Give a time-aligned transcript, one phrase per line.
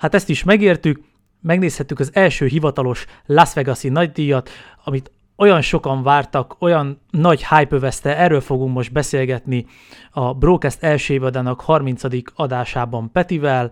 [0.00, 1.00] hát ezt is megértük,
[1.42, 4.50] megnézhettük az első hivatalos Las Vegas-i nagydíjat,
[4.84, 9.66] amit olyan sokan vártak, olyan nagy hype övezte, erről fogunk most beszélgetni
[10.10, 12.02] a Brocast első évadának 30.
[12.34, 13.70] adásában Petivel,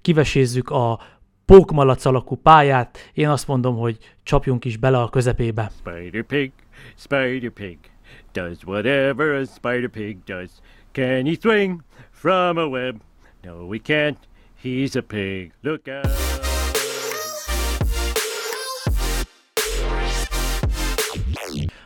[0.00, 1.00] kivesézzük a
[1.44, 5.70] pókmalac alakú pályát, én azt mondom, hogy csapjunk is bele a közepébe.
[5.78, 6.52] Spider Pig,
[6.96, 7.78] Spider Pig,
[8.32, 10.50] does whatever a Spider Pig does.
[10.92, 12.96] Can he swing from a web?
[13.42, 14.27] No, we can't.
[14.62, 15.52] He's a pig.
[15.62, 16.06] Look out.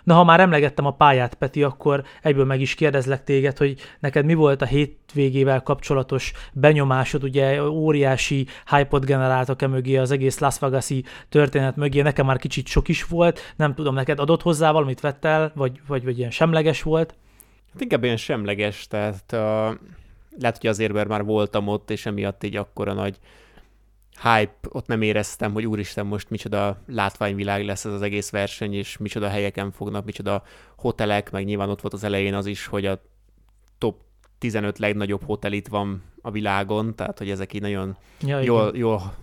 [0.05, 4.25] Na, ha már emlegettem a pályát, Peti, akkor egyből meg is kérdezlek téged, hogy neked
[4.25, 10.59] mi volt a hétvégével kapcsolatos benyomásod, ugye óriási hype-ot generáltak e mögé, az egész Las
[10.59, 10.93] vegas
[11.29, 15.53] történet mögé, nekem már kicsit sok is volt, nem tudom, neked adott hozzá valamit vettel,
[15.55, 17.15] vagy, vagy, vagy ilyen semleges volt?
[17.73, 19.79] Hát inkább ilyen semleges, tehát a,
[20.39, 23.19] lehet, hogy azért, mert már voltam ott, és emiatt így akkora nagy
[24.23, 28.97] hype, ott nem éreztem, hogy úristen, most micsoda látványvilág lesz ez az egész verseny, és
[28.97, 30.43] micsoda helyeken fognak, micsoda
[30.77, 33.03] hotelek, meg nyilván ott volt az elején az is, hogy a
[33.79, 34.01] top
[34.39, 39.15] 15 legnagyobb hotel itt van a világon, tehát hogy ezek így nagyon ja, jól, jól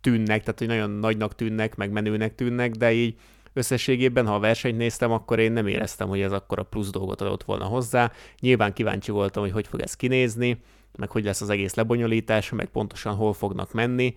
[0.00, 3.16] tűnnek, tehát hogy nagyon nagynak tűnnek, meg menőnek tűnnek, de így
[3.52, 7.20] összességében, ha a versenyt néztem, akkor én nem éreztem, hogy ez akkor a plusz dolgot
[7.20, 8.12] adott volna hozzá.
[8.40, 10.60] Nyilván kíváncsi voltam, hogy hogy fog ez kinézni,
[10.98, 14.14] meg hogy lesz az egész lebonyolítása, meg pontosan hol fognak menni,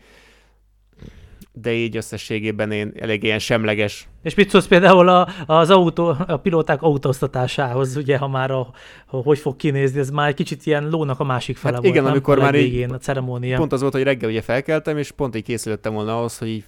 [1.57, 4.07] de így összességében én elég ilyen semleges.
[4.23, 8.59] És mit szólsz például a, az autó, a pilóták autóztatásához, ugye, ha már a,
[9.05, 11.93] a, hogy fog kinézni, ez már egy kicsit ilyen lónak a másik fele hát volt,
[11.93, 12.13] igen, nem?
[12.13, 13.57] amikor a már így, a ceremónia.
[13.57, 16.65] Pont az volt, hogy reggel ugye felkeltem, és pont így készülöttem volna ahhoz, hogy így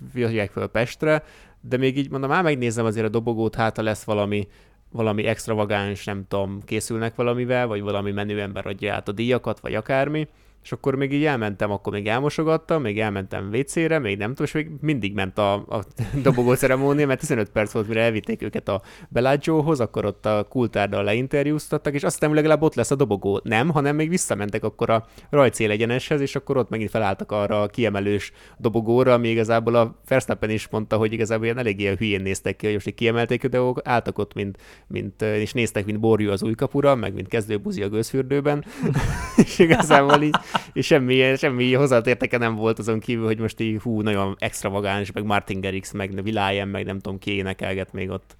[0.53, 1.23] fel Pestre,
[1.67, 4.47] de még így mondom, már megnézem azért a dobogót, hát lesz valami,
[4.91, 9.73] valami extravagáns, nem tudom, készülnek valamivel, vagy valami menő ember adja át a díjakat, vagy
[9.75, 10.27] akármi,
[10.63, 14.51] és akkor még így elmentem, akkor még elmosogattam, még elmentem WC-re, még nem tudom, és
[14.51, 15.83] még mindig ment a, a
[16.23, 21.03] dobogó ceremónia, mert 15 perc volt, mire elvitték őket a Bellagiohoz, akkor ott a kultárdal
[21.03, 23.39] leinterjúztattak, és aztán legalább ott lesz a dobogó.
[23.43, 27.67] Nem, hanem még visszamentek akkor a rajcél egyeneshez, és akkor ott megint felálltak arra a
[27.67, 32.55] kiemelős dobogóra, ami igazából a Verstappen is mondta, hogy igazából ilyen elég ilyen hülyén néztek
[32.55, 34.57] ki, hogy most kiemelték, de álltak ott, mint,
[34.87, 38.65] mint, és néztek, mint borjú az új kapura, meg mint kezdőbuzi a gőzfürdőben,
[39.43, 40.35] és igazából így
[40.73, 45.25] és semmi, semmi hozzáérteke nem volt azon kívül, hogy most így hú, nagyon extravagáns, meg
[45.25, 48.37] Martin Garrix, meg Villájen, meg nem tudom ki énekelget még ott.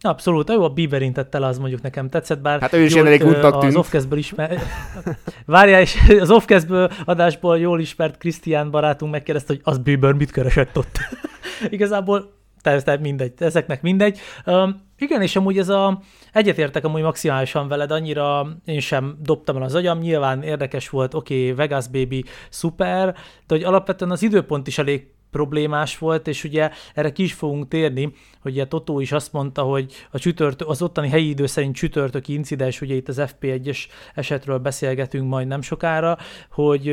[0.00, 3.60] Abszolút, jó a Bieber intett az mondjuk nekem tetszett, bár hát ő is elég útnak
[3.60, 3.72] tűnt.
[3.72, 4.60] Az offcastből ismer...
[5.46, 10.78] Várjál, és az offcastből adásból jól ismert Krisztián barátunk megkérdezte, hogy az Bieber mit keresett
[10.78, 10.98] ott.
[11.68, 12.32] Igazából
[12.82, 14.18] tehát mindegy, ezeknek mindegy.
[14.46, 16.00] Um, igen, és amúgy ez a,
[16.32, 21.42] egyetértek amúgy maximálisan veled, annyira én sem dobtam el az agyam, nyilván érdekes volt, oké,
[21.42, 23.06] okay, Vegas Baby, szuper,
[23.46, 25.06] de hogy alapvetően az időpont is elég
[25.36, 29.62] problémás volt, és ugye erre ki is fogunk térni, hogy ugye Totó is azt mondta,
[29.62, 33.78] hogy a csütörtök, az ottani helyi idő szerint csütörtöki incidens, ugye itt az FP1-es
[34.14, 36.18] esetről beszélgetünk majd nem sokára,
[36.50, 36.88] hogy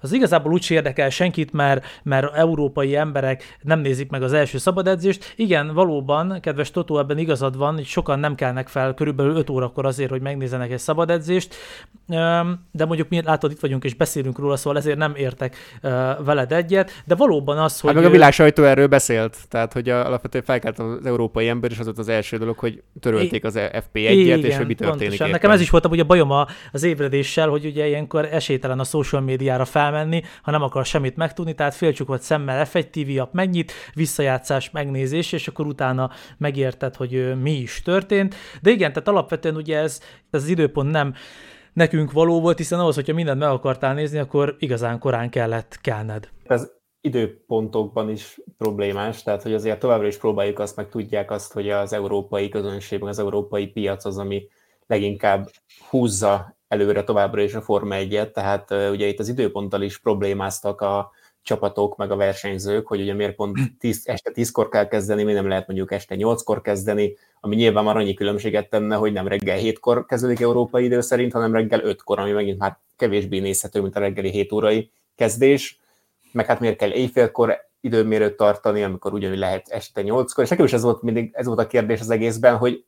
[0.00, 4.86] az igazából úgy érdekel senkit, mert, mert európai emberek nem nézik meg az első szabad
[4.86, 5.32] edzést.
[5.36, 9.86] Igen, valóban, kedves Totó, ebben igazad van, hogy sokan nem kelnek fel körülbelül 5 órakor
[9.86, 11.54] azért, hogy megnézzenek egy szabad edzést,
[12.72, 15.56] de mondjuk mi látod, itt vagyunk és beszélünk róla, szóval ezért nem értek
[16.24, 17.90] veled egyet, de valóban az, hogy...
[17.90, 21.78] Hát meg a világ sajtó erről beszélt, tehát hogy alapvetően felkelt az európai ember, és
[21.78, 25.18] az volt az első dolog, hogy törölték az FP1-et, és hogy mi történik.
[25.18, 26.30] Nekem ez is volt ugye a bajom
[26.72, 31.54] az ébredéssel, hogy ugye ilyenkor esélytelen a social médiára felmenni, ha nem akar semmit megtudni,
[31.54, 37.52] tehát félcsukott szemmel F1 TV app megnyit, visszajátszás, megnézés, és akkor utána megérted, hogy mi
[37.52, 38.34] is történt.
[38.62, 40.00] De igen, tehát alapvetően ugye ez,
[40.30, 41.14] ez az időpont nem
[41.72, 46.28] nekünk való volt, hiszen ahhoz, hogyha mindent meg akartál nézni, akkor igazán korán kellett kelned.
[46.46, 46.70] Ez
[47.02, 51.92] időpontokban is problémás, tehát hogy azért továbbra is próbáljuk azt, meg tudják azt, hogy az
[51.92, 54.48] európai közönség, az európai piac az, ami
[54.86, 55.50] leginkább
[55.90, 61.10] húzza előre továbbra is a Forma 1 tehát ugye itt az időponttal is problémáztak a
[61.42, 65.48] csapatok, meg a versenyzők, hogy ugye miért pont 10, este 10-kor kell kezdeni, mi nem
[65.48, 70.06] lehet mondjuk este 8-kor kezdeni, ami nyilván már annyi különbséget tenne, hogy nem reggel 7-kor
[70.06, 74.30] kezdődik európai idő szerint, hanem reggel 5-kor, ami megint már kevésbé nézhető, mint a reggeli
[74.30, 75.80] 7 órai kezdés
[76.32, 80.72] meg hát miért kell éjfélkor időmérőt tartani, amikor ugyanúgy lehet este nyolckor, és nekem is
[80.72, 82.84] ez volt mindig, ez volt a kérdés az egészben, hogy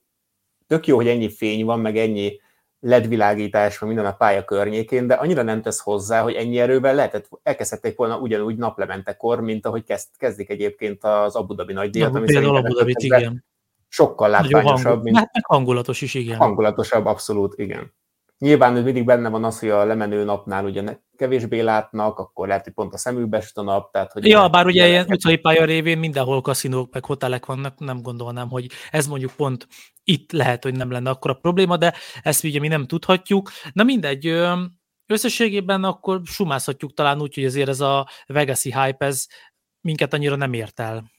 [0.66, 2.40] tök jó, hogy ennyi fény van, meg ennyi
[2.80, 7.28] ledvilágítás van minden a pálya környékén, de annyira nem tesz hozzá, hogy ennyi erővel lehetett,
[7.42, 12.26] elkezdhették volna ugyanúgy naplementekor, mint ahogy kezd, kezdik egyébként az Abu Dhabi nagydíjat, ja, ami
[12.26, 13.44] például Abu Dhabi, igen.
[13.88, 15.16] Sokkal látványosabb, mint...
[15.16, 16.36] Hát hangulatos is, igen.
[16.36, 17.92] Hangulatosabb, abszolút, igen.
[18.44, 22.72] Nyilván mindig benne van az, hogy a lemenő napnál ugye kevésbé látnak, akkor lehet, hogy
[22.72, 23.92] pont a szemükbe a nap.
[23.92, 28.02] Tehát, hogy ja, bár ugye ilyen utcai pálya révén mindenhol kaszinók meg hotelek vannak, nem
[28.02, 29.66] gondolnám, hogy ez mondjuk pont
[30.02, 33.50] itt lehet, hogy nem lenne akkor a probléma, de ezt ugye mi nem tudhatjuk.
[33.72, 34.26] Na mindegy,
[35.06, 39.26] összességében akkor sumázhatjuk talán úgy, hogy azért ez a Vegasi hype, ez
[39.80, 41.12] minket annyira nem ért el.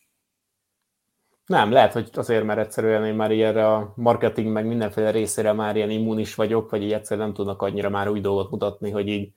[1.46, 5.76] Nem, lehet, hogy azért, mert egyszerűen én már ilyenre a marketing meg mindenféle részére már
[5.76, 9.32] ilyen immunis vagyok, vagy így egyszerűen nem tudnak annyira már új dolgot mutatni, hogy így,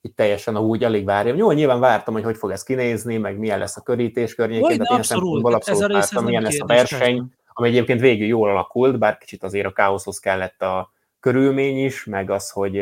[0.00, 1.36] így teljesen úgy alig várjam.
[1.36, 4.94] Jó, nyilván vártam, hogy hogy fog ez kinézni, meg milyen lesz a körítés környékén, de
[4.96, 9.18] én szempontból abszolút ez vártam, milyen lesz a verseny, ami egyébként végül jól alakult, bár
[9.18, 12.72] kicsit azért a káoszhoz kellett a körülmény is, meg az, hogy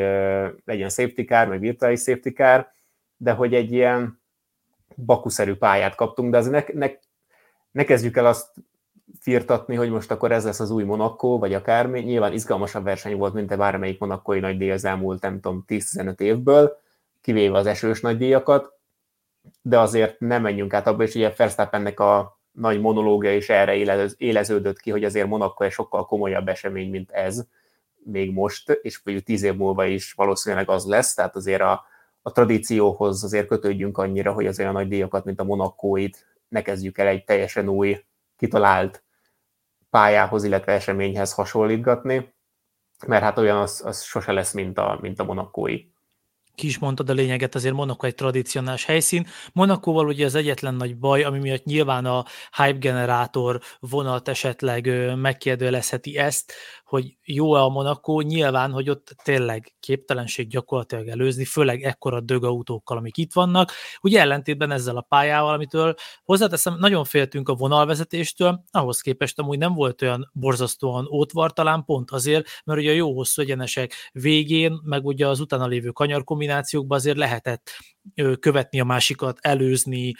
[0.65, 2.73] legyen safety car, meg virtuális safety car,
[3.17, 4.21] de hogy egy ilyen
[4.97, 6.93] bakuszerű pályát kaptunk, de azért ne, ne,
[7.71, 8.49] ne kezdjük el azt
[9.21, 12.01] firtatni, hogy most akkor ez lesz az új Monaco, vagy akármi.
[12.01, 16.21] Nyilván izgalmasabb verseny volt, mint a bármelyik monakói nagy díj az elmúlt, nem tudom, 10-15
[16.21, 16.77] évből,
[17.21, 18.73] kivéve az esős nagy díjakat,
[19.63, 23.75] de azért nem menjünk át abba, és ugye Verstappennek a nagy monológia is erre
[24.17, 27.47] éleződött ki, hogy azért Monaco egy sokkal komolyabb esemény, mint ez
[28.05, 31.85] még most, és mondjuk tíz év múlva is valószínűleg az lesz, tehát azért a,
[32.23, 36.99] a tradícióhoz azért kötődjünk annyira, hogy az olyan nagy díjakat, mint a Monakóit ne kezdjük
[36.99, 38.05] el egy teljesen új,
[38.37, 39.03] kitalált
[39.91, 42.35] pályához, illetve eseményhez hasonlítgatni,
[43.07, 45.91] mert hát olyan az, az sose lesz, mint a, mint a monakói
[46.61, 49.27] ki is mondtad a lényeget, azért Monaco egy tradicionális helyszín.
[49.53, 52.25] Monakóval ugye az egyetlen nagy baj, ami miatt nyilván a
[52.57, 56.53] hype generátor vonat esetleg megkérdőjelezheti ezt,
[56.91, 63.17] hogy jó-e a Monaco, nyilván, hogy ott tényleg képtelenség gyakorlatilag előzni, főleg ekkora dögautókkal, amik
[63.17, 63.73] itt vannak.
[64.01, 65.95] Ugye ellentétben ezzel a pályával, amitől
[66.25, 72.11] hozzáteszem, nagyon féltünk a vonalvezetéstől, ahhoz képest amúgy nem volt olyan borzasztóan ótvar, talán pont
[72.11, 76.99] azért, mert ugye a jó hosszú egyenesek végén, meg ugye az utána lévő kanyar kombinációkban
[76.99, 77.71] azért lehetett
[78.41, 80.15] követni a másikat, előzni,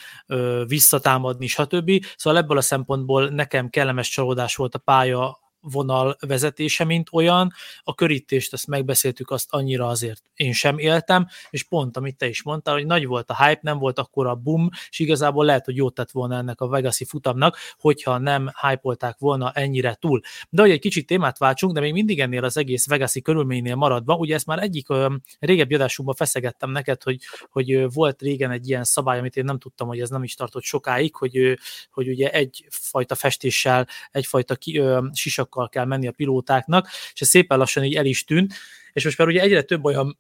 [0.67, 2.05] visszatámadni, stb.
[2.17, 7.53] Szóval ebből a szempontból nekem kellemes csalódás volt a pálya vonal vezetése, mint olyan.
[7.83, 12.43] A körítést, ezt megbeszéltük, azt annyira azért én sem éltem, és pont, amit te is
[12.43, 15.77] mondtál, hogy nagy volt a hype, nem volt akkor a boom, és igazából lehet, hogy
[15.77, 20.21] jót tett volna ennek a Vegasi futamnak, hogyha nem hype volna ennyire túl.
[20.49, 24.15] De hogy egy kicsit témát váltsunk, de még mindig ennél az egész Vegasi körülménynél maradva,
[24.15, 27.19] ugye ezt már egyik ö, régebbi adásunkban feszegettem neked, hogy,
[27.51, 30.63] hogy volt régen egy ilyen szabály, amit én nem tudtam, hogy ez nem is tartott
[30.63, 31.59] sokáig, hogy,
[31.91, 37.29] hogy ugye egyfajta festéssel, egyfajta ki, ö, sisak gyorsakkal kell menni a pilótáknak, és ez
[37.29, 38.55] szépen lassan így el is tűnt,
[38.93, 40.19] és most már ugye egyre több olyan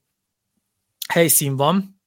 [1.08, 1.99] helyszín van,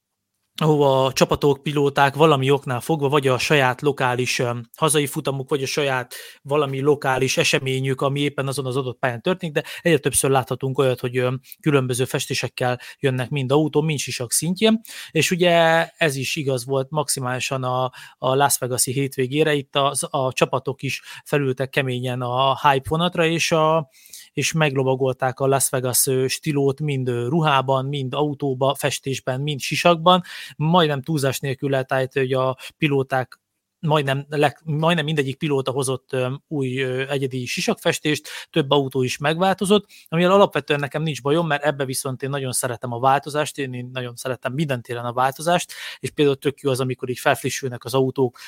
[0.60, 4.42] ahova a csapatok, pilóták valami oknál fogva, vagy a saját lokális
[4.76, 9.54] hazai futamuk, vagy a saját valami lokális eseményük, ami éppen azon az adott pályán történik,
[9.54, 11.26] de egyre többször láthatunk olyat, hogy
[11.60, 14.80] különböző festésekkel jönnek mind autó, mind sisak szintjén,
[15.10, 17.84] és ugye ez is igaz volt maximálisan a,
[18.18, 23.52] a Las Vegas-i hétvégére, itt a, a csapatok is felültek keményen a hype vonatra, és
[23.52, 23.88] a,
[24.34, 30.22] és meglovagolták a Las Vegas stílót mind ruhában, mind autóba, festésben, mind sisakban.
[30.56, 33.38] Majdnem túlzás nélkül lehet állítani, hogy a pilóták
[33.84, 36.16] majdnem, leg, majdnem mindegyik pilóta hozott
[36.48, 42.22] új egyedi sisakfestést, több autó is megváltozott, amivel alapvetően nekem nincs bajom, mert ebbe viszont
[42.22, 46.60] én nagyon szeretem a változást, én, nagyon szeretem minden téren a változást, és például tök
[46.60, 48.38] jó az, amikor így felfrissülnek az autók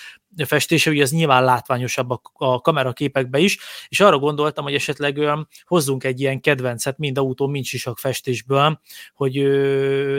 [0.44, 5.20] festése, ugye ez nyilván látványosabb a, a kameraképekbe is, és arra gondoltam, hogy esetleg
[5.64, 8.80] hozzunk egy ilyen kedvencet mind autó, mind sisak festésből,
[9.14, 9.34] hogy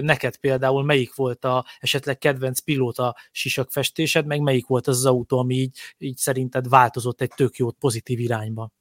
[0.02, 5.38] neked például melyik volt a esetleg kedvenc pilóta sisak festésed, meg melyik volt az autó,
[5.38, 8.72] ami így, így szerinted változott egy tök jót pozitív irányba?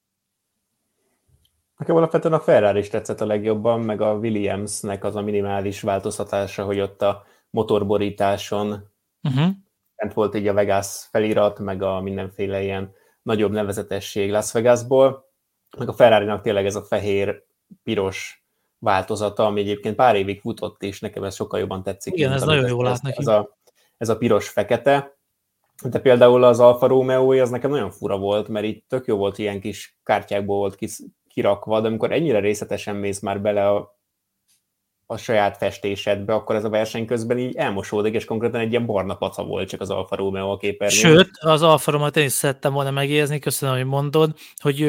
[1.77, 6.65] Nekem alapvetően a Ferrari is tetszett a legjobban, meg a Williamsnek az a minimális változtatása,
[6.65, 8.69] hogy ott a motorborításon
[9.23, 9.49] uh-huh.
[9.97, 12.93] bent volt így a Vegas felirat, meg a mindenféle ilyen
[13.23, 15.31] nagyobb nevezetesség Las Vegasból,
[15.79, 18.47] meg a ferrari tényleg ez a fehér-piros
[18.79, 22.15] változata, ami egyébként pár évig futott, és nekem ez sokkal jobban tetszik.
[22.15, 23.19] Igen, ez nagyon jól lát neki.
[23.19, 23.59] Ez a,
[23.97, 25.16] ez a piros-fekete,
[25.85, 29.39] de például az Alfa romeo az nekem nagyon fura volt, mert itt tök jó volt,
[29.39, 33.99] ilyen kis kártyákból volt kis, kirakva, de amikor ennyire részletesen mész már bele a,
[35.07, 39.17] a saját festésedbe, akkor ez a verseny közben így elmosódik, és konkrétan egy ilyen barna
[39.17, 40.99] paca volt csak az Alfa Romeo a képernyőn.
[40.99, 44.81] Sőt, az Alfa romeo én is szerettem volna megérzni, köszönöm, hogy mondod, hogy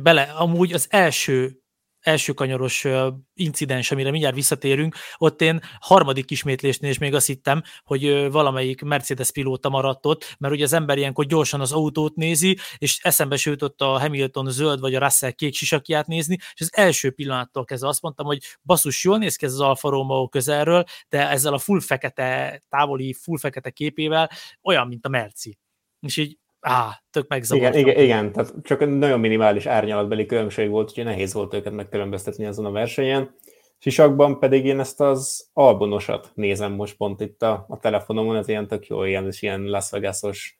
[0.00, 1.60] bele, amúgy az első
[2.06, 2.86] első kanyaros
[3.34, 9.30] incidens, amire mindjárt visszatérünk, ott én harmadik ismétlésnél is még azt hittem, hogy valamelyik Mercedes
[9.30, 13.62] pilóta maradt ott, mert ugye az ember ilyenkor gyorsan az autót nézi, és eszembe sőt
[13.62, 17.88] ott a Hamilton zöld vagy a Russell kék sisakját nézni, és az első pillanattól kezdve
[17.88, 21.58] azt mondtam, hogy basszus, jól néz ki ez az Alfa Romeo közelről, de ezzel a
[21.58, 24.30] full fekete, távoli full fekete képével
[24.62, 25.58] olyan, mint a Merci.
[26.00, 27.80] És így Á, tök megzavartam.
[27.80, 32.46] Igen, igen, igen, tehát csak nagyon minimális árnyalatbeli különbség volt, úgyhogy nehéz volt őket megkülönböztetni
[32.46, 33.34] azon a versenyen.
[33.78, 38.66] Sisakban pedig én ezt az albonosat nézem most pont itt a, a telefonomon, ez ilyen
[38.66, 40.58] tök jó, ilyen, és ilyen Las Vegas-os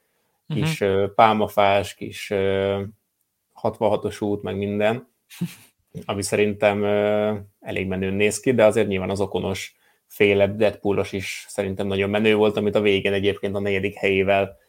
[0.48, 1.14] kis uh-huh.
[1.14, 2.30] pálmafás, kis
[3.62, 5.08] 66-os út, meg minden,
[6.04, 6.84] ami szerintem
[7.60, 12.34] elég menőn néz ki, de azért nyilván az okonos féle Deadpoolos is szerintem nagyon menő
[12.34, 14.64] volt, amit a végén egyébként a negyedik helyével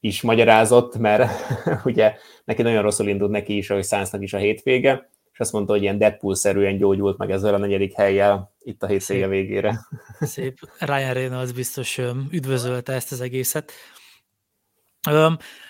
[0.00, 1.30] is magyarázott, mert
[1.84, 2.14] ugye
[2.44, 5.82] neki nagyon rosszul indult neki is, ahogy Szánsznak is a hétvége, és azt mondta, hogy
[5.82, 9.80] ilyen Deadpool-szerűen gyógyult meg ezzel a negyedik helyjel itt a hétvége végére.
[10.20, 10.58] Szép.
[10.78, 12.00] Ryan Reynolds biztos
[12.30, 13.72] üdvözölte ezt az egészet.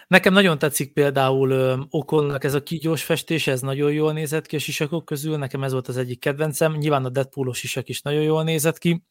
[0.07, 4.59] Nekem nagyon tetszik például Okonnak ez a kígyós festés, ez nagyon jól nézett ki a
[4.59, 8.45] sisakok közül, nekem ez volt az egyik kedvencem, nyilván a Deadpoolos sisak is nagyon jól
[8.45, 9.03] nézett ki,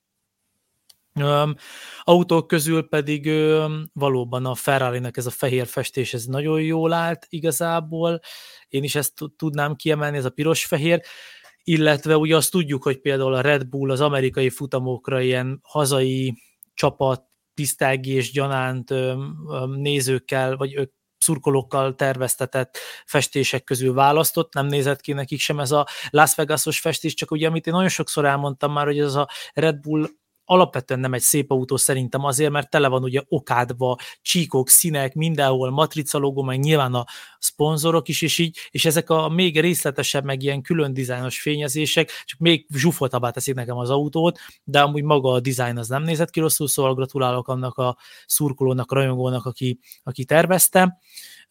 [1.17, 1.55] Um,
[2.01, 7.25] autók közül pedig um, valóban a ferrari ez a fehér festés, ez nagyon jól állt
[7.29, 8.19] igazából.
[8.67, 11.01] Én is ezt tudnám kiemelni, ez a piros-fehér.
[11.63, 16.33] Illetve ugye azt tudjuk, hogy például a Red Bull az amerikai futamokra ilyen hazai
[16.73, 17.25] csapat,
[18.01, 25.39] és gyanánt um, nézőkkel, vagy ők szurkolókkal terveztetett festések közül választott, nem nézett ki nekik
[25.39, 28.99] sem ez a Las Vegas-os festés, csak ugye, amit én nagyon sokszor elmondtam már, hogy
[28.99, 30.07] ez a Red Bull
[30.49, 35.69] alapvetően nem egy szép autó szerintem azért, mert tele van ugye okádva, csíkok, színek, mindenhol
[35.69, 37.05] matrica logó, meg nyilván a
[37.39, 42.39] szponzorok is, és így, és ezek a még részletesebb, meg ilyen külön dizájnos fényezések, csak
[42.39, 46.39] még zsúfoltabbá teszik nekem az autót, de amúgy maga a dizájn az nem nézett ki
[46.39, 50.99] rosszul, szóval gratulálok annak a szurkolónak, rajongónak, aki, aki tervezte.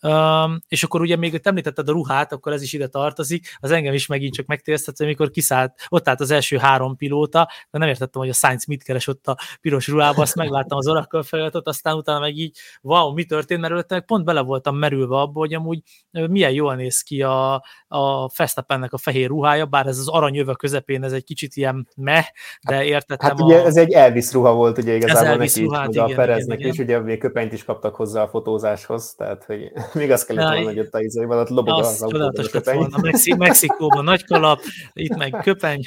[0.03, 3.71] Um, és akkor ugye még ott említetted a ruhát, akkor ez is ide tartozik, az
[3.71, 7.89] engem is megint csak megtérztetett, amikor kiszállt, ott állt az első három pilóta, de nem
[7.89, 11.69] értettem, hogy a Sainz mit keres ott a piros ruhába, azt megláttam az Oracle feliratot,
[11.69, 15.55] aztán utána meg így, wow, mi történt, mert előtte pont bele voltam merülve abba, hogy
[15.55, 17.55] amúgy milyen jól néz ki a,
[17.89, 22.25] a Fesztappennek a fehér ruhája, bár ez az aranyöve közepén, ez egy kicsit ilyen meh,
[22.69, 23.29] de értettem.
[23.29, 23.65] Hát ugye a...
[23.65, 27.19] ez egy Elvis ruha volt ugye igazából neki, ruhát, igen, a Pereznek is, ugye még
[27.19, 31.01] köpenyt is kaptak hozzá a fotózáshoz, tehát hogy még azt kellett volna, hogy ott a
[31.01, 32.99] izaival, ott lobog az, az csodálatos lett volna.
[33.03, 34.61] Mexi- Mexikóban nagy kalap,
[34.93, 35.85] itt meg köpeny.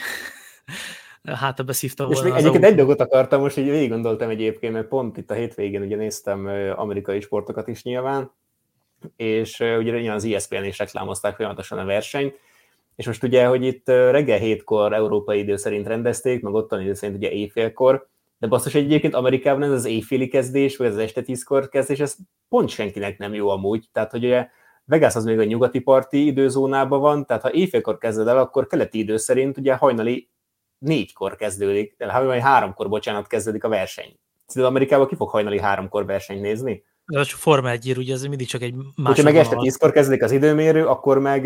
[1.24, 2.20] Hát, beszívta volna.
[2.20, 5.34] És még egyébként egy dolgot akartam, most így végig gondoltam egyébként, mert pont itt a
[5.34, 8.32] hétvégén ugye néztem amerikai sportokat is nyilván,
[9.16, 12.40] és ugye az ESPN is reklámozták folyamatosan a versenyt,
[12.96, 17.18] és most ugye, hogy itt reggel hétkor európai idő szerint rendezték, meg ottani idő szerint
[17.18, 18.08] ugye éjfélkor,
[18.40, 22.16] de basszus egyébként Amerikában ez az éjféli kezdés, vagy az este tízkor kezdés, ez
[22.50, 23.90] pont senkinek nem jó amúgy.
[23.92, 24.48] Tehát, hogy ugye
[24.86, 29.00] Vegas az még a nyugati parti időzónában van, tehát ha éjfélkor kezded el, akkor keleti
[29.00, 30.30] idő szerint ugye hajnali
[30.78, 34.20] négykor kezdődik, vagy háromkor, bocsánat, kezdődik a verseny.
[34.46, 36.84] Szóval Amerikában ki fog hajnali háromkor versenyt nézni?
[37.06, 39.18] De a Forma 1 ugye ez mindig csak egy más.
[39.18, 41.44] Ha meg este tízkor kezdődik az időmérő, akkor meg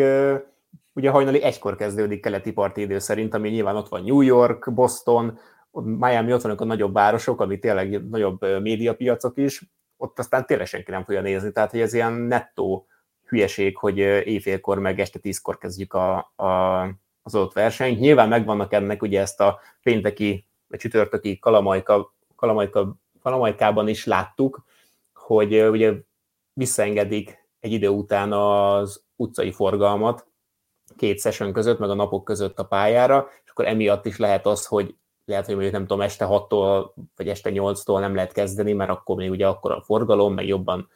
[0.93, 5.39] ugye hajnali egykor kezdődik keleti parti idő szerint, ami nyilván ott van New York, Boston,
[5.81, 9.61] Miami ott vannak a nagyobb városok, ami tényleg nagyobb médiapiacok is,
[9.97, 12.87] ott aztán tényleg senki nem fogja nézni, tehát hogy ez ilyen nettó
[13.25, 16.81] hülyeség, hogy éjfélkor meg este tízkor kezdjük a, a,
[17.21, 17.99] az adott versenyt.
[17.99, 24.63] Nyilván megvannak ennek ugye ezt a pénteki, vagy csütörtöki kalamajka, kalamajka, kalamajkában is láttuk,
[25.13, 25.93] hogy ugye
[26.53, 30.27] visszaengedik egy idő után az utcai forgalmat
[30.97, 34.65] két session között, meg a napok között a pályára, és akkor emiatt is lehet az,
[34.65, 38.89] hogy lehet, hogy mondjuk nem tudom, este 6-tól vagy este 8-tól nem lehet kezdeni, mert
[38.89, 40.89] akkor még ugye akkor a forgalom, meg jobban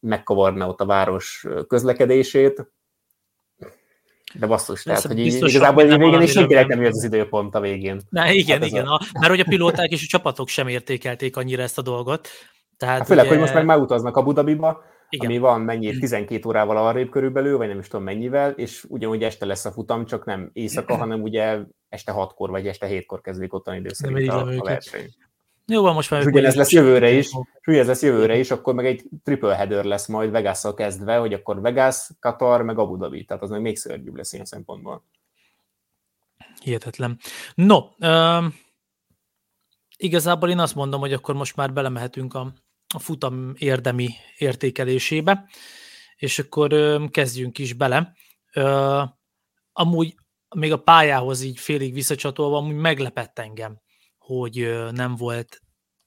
[0.00, 2.66] megkavarna ott a város közlekedését.
[4.34, 7.60] De basszus, tehát, hogy így, igazából így végén is senkinek nem jött az időpont a
[7.60, 8.00] végén.
[8.08, 8.94] Na, igen, hát igen, a...
[8.94, 12.28] A, mert hogy a pilóták és a csapatok sem értékelték annyira ezt a dolgot.
[12.76, 13.32] Tehát hát főleg, ugye...
[13.32, 15.26] hogy most meg már utaznak a Budabiba, igen.
[15.26, 19.46] ami van mennyi, 12 órával arrébb körülbelül, vagy nem is tudom mennyivel, és ugyanúgy este
[19.46, 23.74] lesz a futam, csak nem éjszaka, hanem ugye este 6-kor vagy este 7-kor kezdődik ottan
[23.74, 25.14] idő szerint a, a verseny.
[25.66, 26.20] Jó, van most már.
[26.20, 29.84] És ugyanez lesz jövőre is, és ugyanez lesz jövőre is, akkor meg egy triple header
[29.84, 33.76] lesz majd vegas kezdve, hogy akkor Vegas, Katar, meg Abu Dhabi, tehát az meg még
[33.76, 35.04] szörnyűbb lesz ilyen szempontból.
[36.62, 37.18] Hihetetlen.
[37.54, 38.44] No, uh,
[39.96, 42.52] igazából én azt mondom, hogy akkor most már belemehetünk a,
[42.94, 45.48] a futam érdemi értékelésébe,
[46.16, 48.12] és akkor kezdjünk is bele.
[49.72, 50.14] Amúgy
[50.54, 53.80] még a pályához így félig visszacsatolva, amúgy meglepett engem,
[54.18, 55.62] hogy nem volt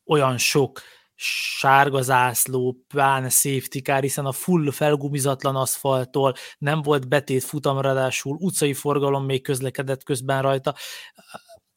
[0.06, 0.82] olyan sok
[1.24, 8.36] sárga zászló, pláne safety car, hiszen a full felgumizatlan aszfaltól nem volt betét futam, ráadásul
[8.40, 10.76] utcai forgalom még közlekedett közben rajta.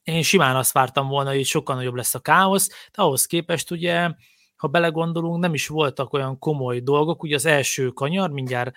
[0.03, 4.11] Én simán azt vártam volna, hogy sokkal nagyobb lesz a káosz, de ahhoz képest ugye
[4.57, 7.23] ha belegondolunk, nem is voltak olyan komoly dolgok.
[7.23, 8.77] Ugye az első kanyar, mindjárt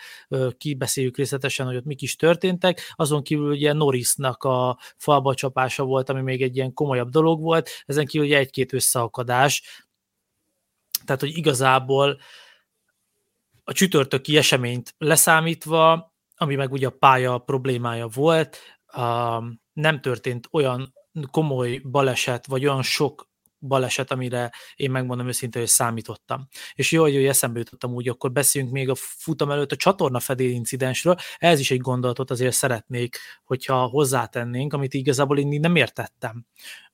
[0.57, 6.09] kibeszéljük részletesen, hogy ott mik is történtek, azon kívül ugye Norrisnak a falba csapása volt,
[6.09, 9.85] ami még egy ilyen komolyabb dolog volt, ezen kívül ugye egy-két összeakadás,
[11.05, 12.17] tehát, hogy igazából
[13.63, 18.57] a csütörtöki eseményt leszámítva, ami meg ugye a pálya problémája volt,
[19.73, 20.93] nem történt olyan
[21.31, 23.29] komoly baleset, vagy olyan sok
[23.67, 26.47] baleset, amire én megmondom őszintén, hogy számítottam.
[26.73, 30.49] És jó, hogy eszembe jutottam úgy, akkor beszéljünk még a futam előtt a csatorna fedél
[30.49, 31.15] incidensről.
[31.37, 36.45] Ez is egy gondolatot azért szeretnék, hogyha hozzátennénk, amit igazából én nem értettem.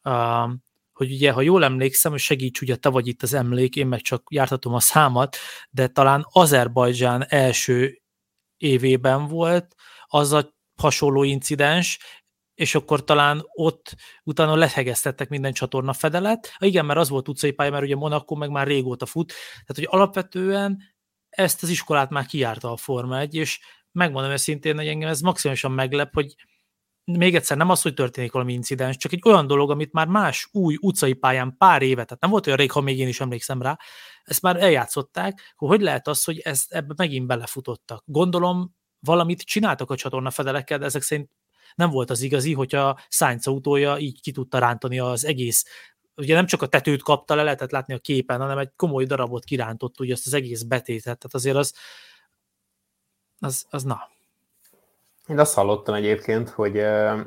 [0.04, 0.52] Uh,
[0.94, 4.02] hogy ugye, ha jól emlékszem, hogy segíts, ugye te vagy itt az emlék, én meg
[4.02, 5.38] csak jártatom a számat,
[5.70, 8.02] de talán Azerbajdzsán első
[8.58, 9.76] évében volt
[10.06, 12.00] az a hasonló incidens,
[12.56, 16.54] és akkor talán ott utána lehegeztettek minden csatorna fedelet.
[16.58, 19.28] Ha igen, mert az volt utcai pálya, mert ugye Monaco meg már régóta fut.
[19.52, 20.80] Tehát, hogy alapvetően
[21.30, 23.60] ezt az iskolát már kijárta a Forma 1, és
[23.92, 26.36] megmondom őszintén, hogy engem ez maximálisan meglep, hogy
[27.06, 30.50] még egyszer nem az, hogy történik valami incidens, csak egy olyan dolog, amit már más
[30.52, 33.62] új utcai pályán pár éve, tehát nem volt olyan rég, ha még én is emlékszem
[33.62, 33.78] rá,
[34.24, 38.04] ezt már eljátszották, hogy hogy lehet az, hogy ezt, ebbe megint belefutottak.
[38.06, 41.30] Gondolom, valamit csináltak a csatorna fedelekkel, de ezek szerint
[41.76, 45.66] nem volt az igazi, hogyha Sainz autója így ki tudta rántani az egész
[46.16, 49.44] ugye nem csak a tetőt kapta le, lehetett látni a képen, hanem egy komoly darabot
[49.44, 51.74] kirántott ugye azt az egész betétet, tehát azért az,
[53.40, 54.12] az, az na,
[55.28, 57.20] én azt hallottam egyébként, hogy uh,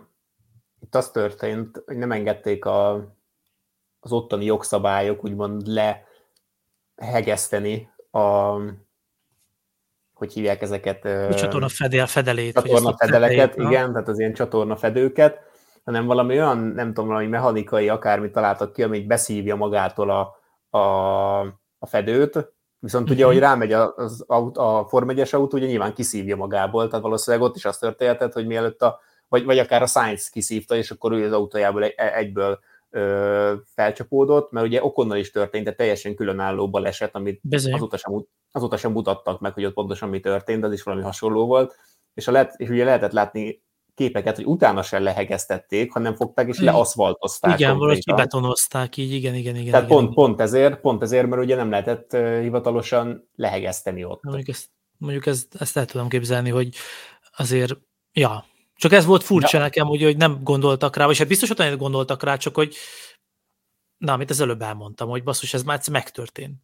[0.80, 2.94] itt az történt, hogy nem engedték a,
[4.00, 5.66] az ottani jogszabályok úgymond
[6.96, 8.56] lehegeszteni a
[10.16, 11.04] hogy hívják ezeket?
[11.04, 12.54] A csatorna fedél, fedelét.
[12.54, 15.40] Csatorna fedeleket, fedelét, igen, tehát az ilyen csatorna fedőket,
[15.84, 20.36] hanem valami olyan, nem tudom, valami mechanikai akármit találtak ki, ami beszívja magától a,
[20.78, 21.40] a,
[21.78, 23.32] a fedőt, Viszont ugye, uh-huh.
[23.32, 27.56] hogy rámegy az, a, a Form 1 autó, ugye nyilván kiszívja magából, tehát valószínűleg ott
[27.56, 31.26] is azt történhetett, hogy mielőtt a, vagy, vagy akár a Science kiszívta, és akkor ő
[31.26, 32.58] az autójából egy, egyből
[33.64, 37.40] felcsapódott, mert ugye okonnal is történt, de teljesen különálló baleset, amit
[37.72, 41.46] azóta sem, azóta sem mutattak meg, hogy ott pontosan mi történt, az is valami hasonló
[41.46, 41.76] volt,
[42.14, 46.60] és, a lehet, és ugye lehetett látni képeket, hogy utána sem lehegeztették, hanem fogták és
[46.60, 47.58] leaszfaltozták.
[47.58, 49.70] Igen, valahogy kibetonozták, így igen, igen, igen.
[49.70, 50.24] Tehát igen, pont, igen.
[50.24, 54.22] pont, ezért, pont ezért, mert ugye nem lehetett hivatalosan lehegezteni ott.
[54.22, 56.74] Mondjuk ezt, mondjuk ezt, ezt el tudom képzelni, hogy
[57.36, 57.78] azért,
[58.12, 58.44] ja,
[58.76, 59.62] csak ez volt furcsa ja.
[59.62, 62.76] nekem, hogy, hogy nem gondoltak rá, vagy hát biztos, hogy gondoltak rá, csak hogy
[63.96, 66.62] na, amit az előbb elmondtam, hogy basszus, ez már megtörtént.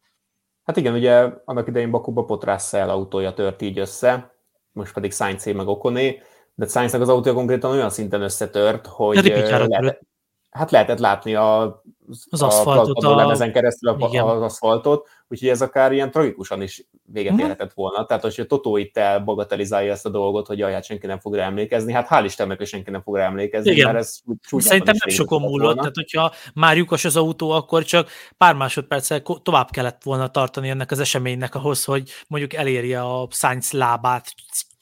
[0.63, 4.35] Hát igen, ugye annak idején Bakuba Potrásszel autója tört így össze,
[4.71, 6.21] most pedig Sainz meg Okoné,
[6.55, 10.05] de Sainznak az autója konkrétan olyan szinten összetört, hogy lehet,
[10.53, 11.81] hát lehetett látni a,
[12.29, 17.31] az aszfaltot, a, a keresztül a, az aszfaltot, úgyhogy ez akár ilyen tragikusan is véget
[17.31, 17.47] uh-huh.
[17.47, 18.05] érhetett volna.
[18.05, 21.35] Tehát, hogy a Totó itt elbagatelizálja ezt a dolgot, hogy jaj, hát senki nem fog
[21.35, 23.85] rá emlékezni, hát hál' Istennek, hogy senki nem fog rá emlékezni, Igen.
[23.85, 24.19] mert ez
[24.57, 29.69] Szerintem nem sokon múlott, tehát hogyha már lyukas az autó, akkor csak pár másodperccel tovább
[29.69, 34.33] kellett volna tartani ennek az eseménynek ahhoz, hogy mondjuk elérje a Sainz lábát,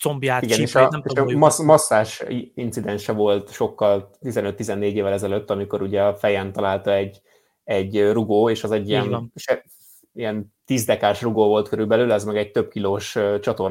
[0.02, 2.24] combját, Igen, és a, nem és tudom, a massz, masszás
[2.56, 7.22] incidense volt sokkal 15-14 évvel ezelőtt, amikor ugye a fejen találta egy,
[7.64, 9.64] egy rugó, és az egy ilyen, se,
[10.14, 13.18] ilyen tízdekás rugó volt körülbelül, ez meg egy több kilós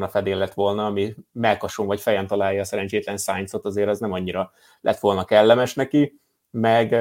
[0.09, 4.53] fedél lett volna, ami melkason vagy fejen találja a szerencsétlen science azért az nem annyira
[4.81, 6.93] lett volna kellemes neki, meg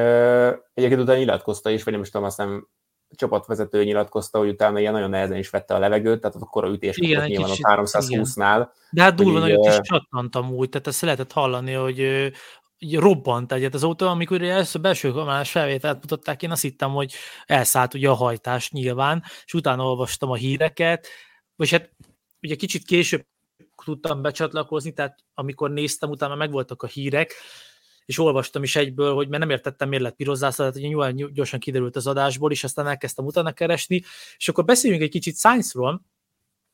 [0.74, 2.68] egyébként utána nyilatkozta is, vagy nem is tudom, azt nem
[3.16, 6.98] csapatvezető nyilatkozta, hogy utána ilyen nagyon nehezen is vette a levegőt, tehát akkor a ütés
[6.98, 8.68] igen, nyilván a 320-nál.
[8.92, 12.32] De hát durva nagyot is csattantam úgy, tehát ezt lehetett hallani, hogy,
[12.92, 17.14] robbant egyet az autó, amikor a belső kamerás felvételt mutatták, én azt hittem, hogy
[17.46, 21.08] elszállt ugye a hajtás nyilván, és utána olvastam a híreket,
[21.56, 21.90] vagy hát
[22.42, 23.26] ugye kicsit később
[23.86, 27.34] tudtam becsatlakozni, tehát amikor néztem, utána megvoltak a hírek,
[28.10, 31.60] és olvastam is egyből, hogy mert nem értettem, miért lett piros zászló, tehát nyilván gyorsan
[31.60, 34.04] kiderült az adásból, és aztán elkezdtem utána keresni,
[34.38, 36.06] és akkor beszéljünk egy kicsit Science-ról,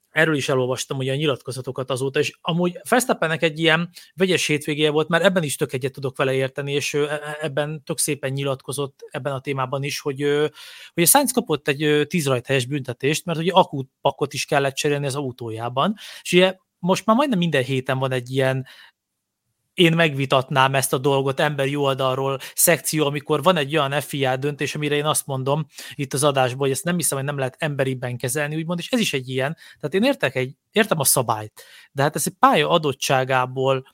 [0.10, 5.08] erről is elolvastam ugye a nyilatkozatokat azóta, és amúgy Verstappennek egy ilyen vegyes hétvégéje volt,
[5.08, 9.00] mert ebben is tök egyet tudok vele érteni, és e, e, ebben tök szépen nyilatkozott
[9.10, 10.22] ebben a témában is, hogy,
[10.94, 15.06] hogy a Sainz kapott egy 10 rajthelyes büntetést, mert ugye akut pakot is kellett cserélni
[15.06, 18.66] az autójában, és ugye most már majdnem minden héten van egy ilyen
[19.76, 24.96] én megvitatnám ezt a dolgot emberi oldalról szekció, amikor van egy olyan FIA döntés, amire
[24.96, 28.56] én azt mondom itt az adásban, hogy ezt nem hiszem, hogy nem lehet emberiben kezelni,
[28.56, 29.58] úgymond, és ez is egy ilyen.
[29.80, 33.86] Tehát én értek egy, értem a szabályt, de hát ez egy pálya adottságából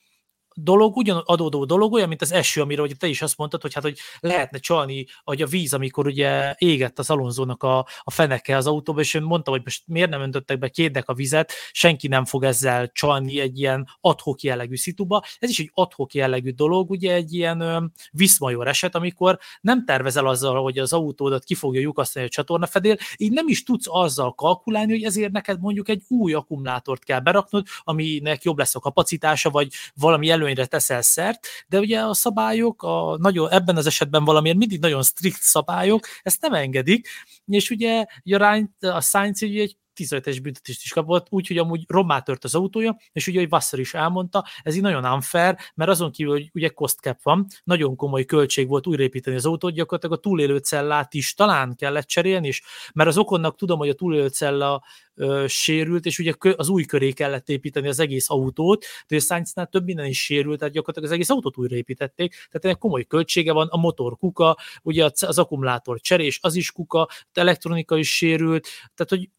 [0.63, 3.73] dolog, ugyan adódó dolog, olyan, mint az eső, amiről ugye te is azt mondtad, hogy
[3.73, 8.55] hát, hogy lehetne csalni, hogy a víz, amikor ugye égett az Alonzónak a, a feneke
[8.55, 12.07] az autóba, és én mondtam, hogy most miért nem öntöttek be kétnek a vizet, senki
[12.07, 15.23] nem fog ezzel csalni egy ilyen adhok jellegű szituba.
[15.39, 20.27] Ez is egy adhok jellegű dolog, ugye egy ilyen ö, viszmajor eset, amikor nem tervezel
[20.27, 24.91] azzal, hogy az autódat ki fogja lyukasztani a csatornafedél, így nem is tudsz azzal kalkulálni,
[24.91, 29.73] hogy ezért neked mondjuk egy új akkumulátort kell beraknod, aminek jobb lesz a kapacitása, vagy
[29.95, 34.79] valami előnyre teszel szert, de ugye a szabályok, a nagyon, ebben az esetben valamiért mindig
[34.79, 37.07] nagyon strikt szabályok, ezt nem engedik,
[37.45, 42.43] és ugye a, a Sainz ugye egy 15-es büntetést is kapott, úgyhogy amúgy rommá tört
[42.43, 46.33] az autója, és ugye, hogy Vassar is elmondta, ez így nagyon unfair, mert azon kívül,
[46.33, 50.57] hogy ugye cost cap van, nagyon komoly költség volt újraépíteni az autót, gyakorlatilag a túlélő
[50.57, 52.61] cellát is talán kellett cserélni, és
[52.93, 54.83] mert az okonnak tudom, hogy a túlélő cella
[55.15, 59.85] ö, sérült, és ugye az új köré kellett építeni az egész autót, de Sainznál több
[59.85, 63.77] minden is sérült, tehát gyakorlatilag az egész autót újraépítették, tehát ennek komoly költsége van, a
[63.77, 69.29] motor kuka, ugye az akkumulátor cserés, az is kuka, elektronika is sérült, tehát hogy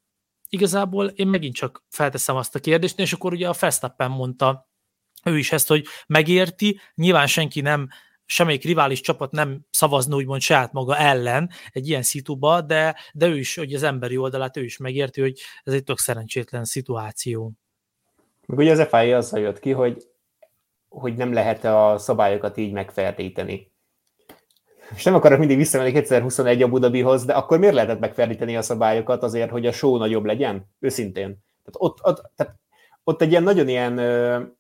[0.53, 4.69] igazából én megint csak felteszem azt a kérdést, és akkor ugye a Verstappen mondta
[5.25, 7.89] ő is ezt, hogy megérti, nyilván senki nem
[8.25, 13.39] semmelyik rivális csapat nem szavazna úgymond saját maga ellen egy ilyen szituba, de, de ő
[13.39, 17.53] is, hogy az emberi oldalát ő is megérti, hogy ez egy tök szerencsétlen szituáció.
[18.47, 20.03] Meg ugye az FIA azzal jött ki, hogy,
[20.89, 23.72] hogy nem lehet a szabályokat így megfertíteni
[24.95, 29.23] és nem akarok mindig visszamenni 2021 a Budabihoz, de akkor miért lehetett megferdíteni a szabályokat
[29.23, 30.69] azért, hogy a show nagyobb legyen?
[30.81, 31.39] Őszintén.
[31.65, 32.61] Tehát ott, ott, tehát
[33.05, 33.99] ott egy ilyen nagyon ilyen,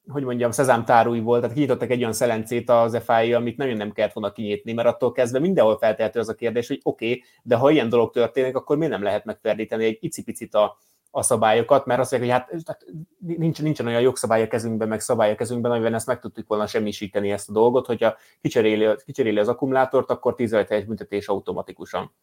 [0.08, 4.12] hogy mondjam, szezámtárúj volt, tehát kinyitottak egy olyan szelencét az FI, amit nagyon nem kellett
[4.12, 7.70] volna kinyitni, mert attól kezdve mindenhol feltehető az a kérdés, hogy oké, okay, de ha
[7.70, 10.78] ilyen dolog történik, akkor miért nem lehet megferdíteni egy icipicit a,
[11.14, 12.84] a szabályokat, mert azt mondják, hogy hát
[13.18, 16.66] nincs, nincsen olyan jogszabály a kezünkben, meg szabály a kezünkben, amiben ezt meg tudtuk volna
[16.66, 22.14] semmisíteni ezt a dolgot, hogyha kicseréli, kicseréli az akkumulátort, akkor 10 egy büntetés automatikusan.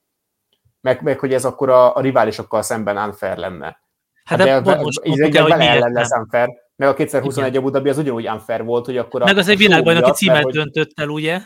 [0.81, 3.81] Meg, meg hogy ez akkor a, a riválisokkal szemben unfair lenne.
[4.23, 7.89] Hát, hát de, de most ez egy bele lesz unfair, meg a 2021 a Budabi
[7.89, 11.39] az ugyanúgy unfair volt, hogy akkor Meg az egy világbajnoki címet döntött el, ugye?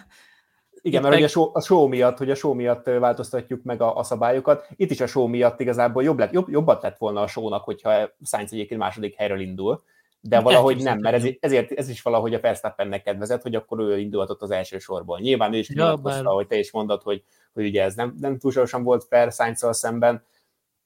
[0.85, 1.23] Igen, mert meg...
[1.23, 4.67] a, show, a show miatt, hogy a show miatt változtatjuk meg a, a szabályokat.
[4.75, 8.09] Itt is a show miatt igazából jobb lett, jobb, jobbat lett volna a shownak, hogyha
[8.23, 9.83] Sainz egyébként második helyről indul,
[10.21, 13.99] de valahogy nem, mert ez, ezért ez is valahogy a Verstappennek kedvezett, hogy akkor ő
[13.99, 15.19] indulhatott az első sorból.
[15.19, 16.23] Nyilván ő is ja, bár...
[16.23, 20.25] hogy te is mondod, hogy, hogy ugye ez nem, nem túlságosan volt fair sainz szemben,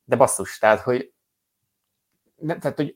[0.05, 1.11] de basszus, tehát hogy,
[2.35, 2.95] nem, tehát, hogy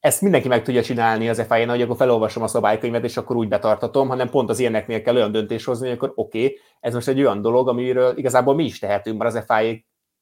[0.00, 3.48] ezt mindenki meg tudja csinálni az FIA-n, hogy akkor felolvasom a szabálykönyvet, és akkor úgy
[3.48, 7.08] betartatom, hanem pont az ilyeneknél kell olyan döntés hozni, hogy akkor oké, okay, ez most
[7.08, 9.76] egy olyan dolog, amiről igazából mi is tehetünk, mert az FIA,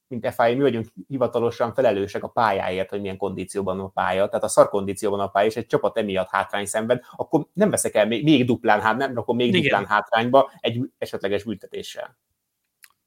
[0.08, 4.48] mint FIA, mi vagyunk hivatalosan felelősek a pályáért, hogy milyen kondícióban a pálya, tehát a
[4.48, 8.24] szar kondícióban a pálya, és egy csapat emiatt hátrány szenved, akkor nem veszek el még,
[8.24, 9.62] még duplán, hát nem, akkor még Igen.
[9.62, 12.16] duplán hátrányba egy esetleges büntetéssel.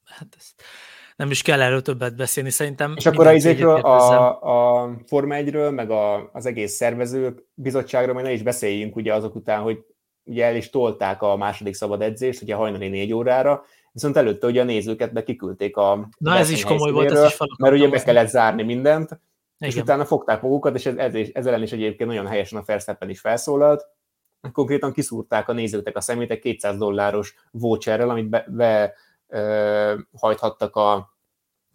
[0.06, 0.54] Hát ez
[1.22, 2.94] nem is kell erről többet beszélni, szerintem.
[2.98, 8.26] És akkor a, izékről, a, a Forma 1-ről, meg a, az egész szervező bizottságról majd
[8.26, 9.80] ne is beszéljünk ugye azok után, hogy
[10.24, 14.62] ugye el is tolták a második szabad edzést, ugye hajnali négy órára, viszont előtte ugye
[14.62, 18.04] a nézőket be kiküldték a Na ez is komoly volt, ez is Mert ugye be
[18.04, 19.20] kellett zárni mindent, igen.
[19.58, 23.10] és utána fogták magukat, és ez, ez, ez ellen is egyébként nagyon helyesen a Verstappen
[23.10, 23.88] is felszólalt,
[24.52, 28.94] konkrétan kiszúrták a nézőknek a szemét egy 200 dolláros voucherrel, amit be, be
[29.28, 31.11] ö, hajthattak a,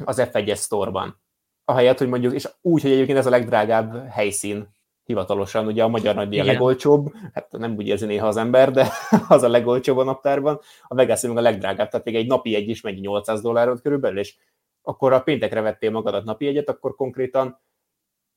[0.05, 1.21] az F1-es sztorban.
[1.65, 6.15] Ahelyett, hogy mondjuk, és úgy, hogy egyébként ez a legdrágább helyszín hivatalosan, ugye a magyar
[6.15, 8.89] nagy a legolcsóbb, hát nem úgy érzi néha az ember, de
[9.29, 12.69] az a legolcsóbb a naptárban, a Vegas meg a legdrágább, tehát még egy napi egy
[12.69, 14.37] is megy 800 dollárot körülbelül, és
[14.83, 17.61] akkor a péntekre vettél magadat napi egyet, akkor konkrétan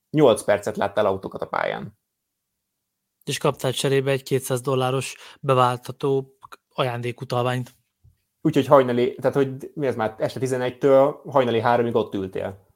[0.09, 1.97] 8 percet láttál autókat a pályán.
[3.25, 6.37] És kaptál cserébe egy 200 dolláros beváltató
[6.73, 7.78] ajándékutalványt.
[8.41, 12.67] Úgyhogy hajnali, tehát hogy mi ez már este 11-től hajnali 3-ig ott ültél.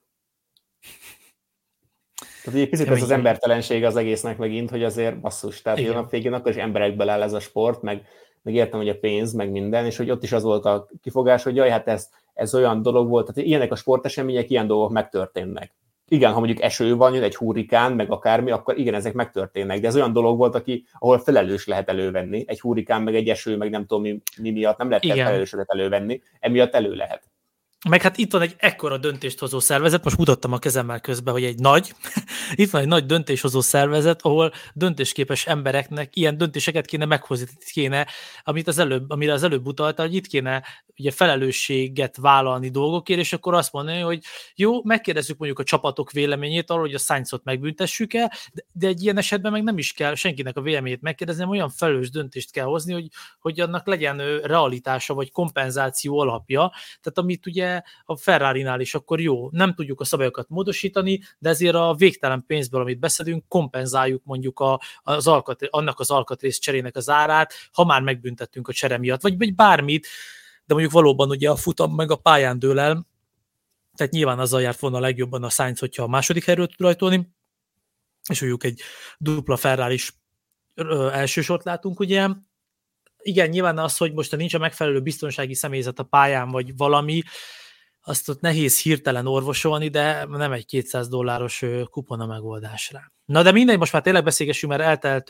[2.43, 5.91] Tehát egy picit ez az embertelenség az egésznek megint, hogy azért basszus, tehát Igen.
[5.91, 8.06] a nap végén akkor is emberekből áll ez a sport, meg,
[8.41, 11.43] meg értem, hogy a pénz, meg minden, és hogy ott is az volt a kifogás,
[11.43, 15.73] hogy jaj, hát ez, ez olyan dolog volt, tehát ilyenek a sportesemények, ilyen dolgok megtörténnek
[16.13, 19.88] igen, ha mondjuk eső van, jön egy hurrikán, meg akármi, akkor igen, ezek megtörténnek, de
[19.88, 22.43] ez olyan dolog volt, aki, ahol felelős lehet elővenni.
[22.47, 26.21] Egy hurrikán, meg egy eső, meg nem tudom mi, mi miatt nem lehet felelősöket elővenni,
[26.39, 27.33] emiatt elő lehet.
[27.89, 31.43] Meg hát itt van egy ekkora döntést hozó szervezet, most mutattam a kezemmel közben, hogy
[31.43, 31.93] egy nagy,
[32.56, 38.08] itt van egy nagy döntéshozó szervezet, ahol döntésképes embereknek ilyen döntéseket kéne meghozni, kéne,
[38.43, 40.63] amit az előbb, amire az előbb utalta, hogy itt kéne
[40.98, 44.24] ugye felelősséget vállalni dolgokért, és akkor azt mondani, hogy
[44.56, 49.04] jó, megkérdezzük mondjuk a csapatok véleményét arról, hogy a Sainzot megbüntessük el, de, de egy
[49.04, 52.93] ilyen esetben meg nem is kell senkinek a véleményét megkérdezni, olyan felelős döntést kell hozni,
[52.93, 53.08] hogy,
[53.39, 56.72] hogy annak legyen realitása vagy kompenzáció alapja.
[57.02, 57.72] Tehát amit ugye
[58.05, 62.81] a Ferrari-nál is akkor jó, nem tudjuk a szabályokat módosítani, de ezért a végtelen pénzből,
[62.81, 68.01] amit beszedünk, kompenzáljuk mondjuk a, az alkat, annak az alkatrész cserének az árát, ha már
[68.01, 70.07] megbüntettünk a csere miatt, vagy, vagy bármit,
[70.65, 73.12] de mondjuk valóban ugye a futam meg a pályán dől el,
[73.95, 77.33] tehát nyilván azzal járt volna a legjobban a Sainz, hogyha a második helyről tud rajtolni,
[78.29, 78.81] és mondjuk egy
[79.17, 80.13] dupla Ferrari is
[81.12, 82.29] elsősort látunk, ugye.
[83.17, 87.21] Igen, nyilván az, hogy most nincs a megfelelő biztonsági személyzet a pályán, vagy valami,
[88.05, 93.13] azt ott nehéz hirtelen orvosolni, de nem egy 200 dolláros kupon a megoldásra.
[93.25, 95.25] Na de mindegy, most már tényleg beszélgessünk, mert eltelt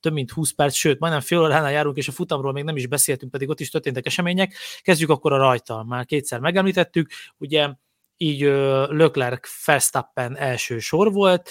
[0.00, 2.86] több mint 20 perc, sőt, majdnem fél óránál járunk, és a futamról még nem is
[2.86, 4.54] beszéltünk, pedig ott is történtek események.
[4.82, 5.84] Kezdjük akkor a rajta.
[5.84, 7.74] Már kétszer megemlítettük, ugye
[8.16, 8.40] így
[8.88, 11.50] Leclerc Verstappen első sor volt,